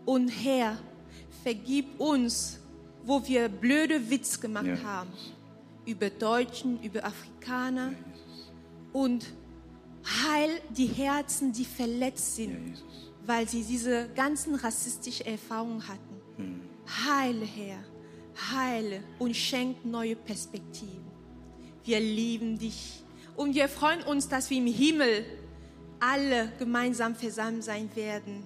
[0.06, 0.78] Und Herr,
[1.44, 2.60] vergib uns,
[3.04, 5.10] wo wir blöde Witz gemacht Ja, haben.
[5.86, 7.94] Über Deutschen, über Afrikaner.
[8.94, 9.26] Und
[10.06, 12.84] heil die Herzen, die verletzt sind, Ja,
[13.26, 16.62] weil sie diese ganzen rassistischen Erfahrungen hatten.
[17.08, 17.84] Heile, Herr,
[18.52, 21.06] heile und schenk neue Perspektiven.
[21.84, 23.04] Wir lieben dich
[23.36, 25.26] und wir freuen uns, dass wir im Himmel
[26.00, 28.44] alle gemeinsam versammelt sein werden.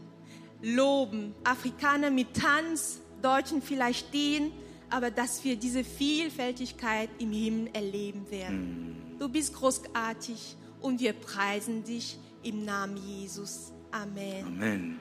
[0.61, 4.51] Loben, Afrikaner mit Tanz, Deutschen vielleicht stehen,
[4.89, 9.15] aber dass wir diese Vielfältigkeit im Himmel erleben werden.
[9.19, 13.71] Du bist großartig und wir preisen dich im Namen Jesus.
[13.91, 14.45] Amen.
[14.45, 14.99] Amen.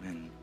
[0.00, 0.33] Amen.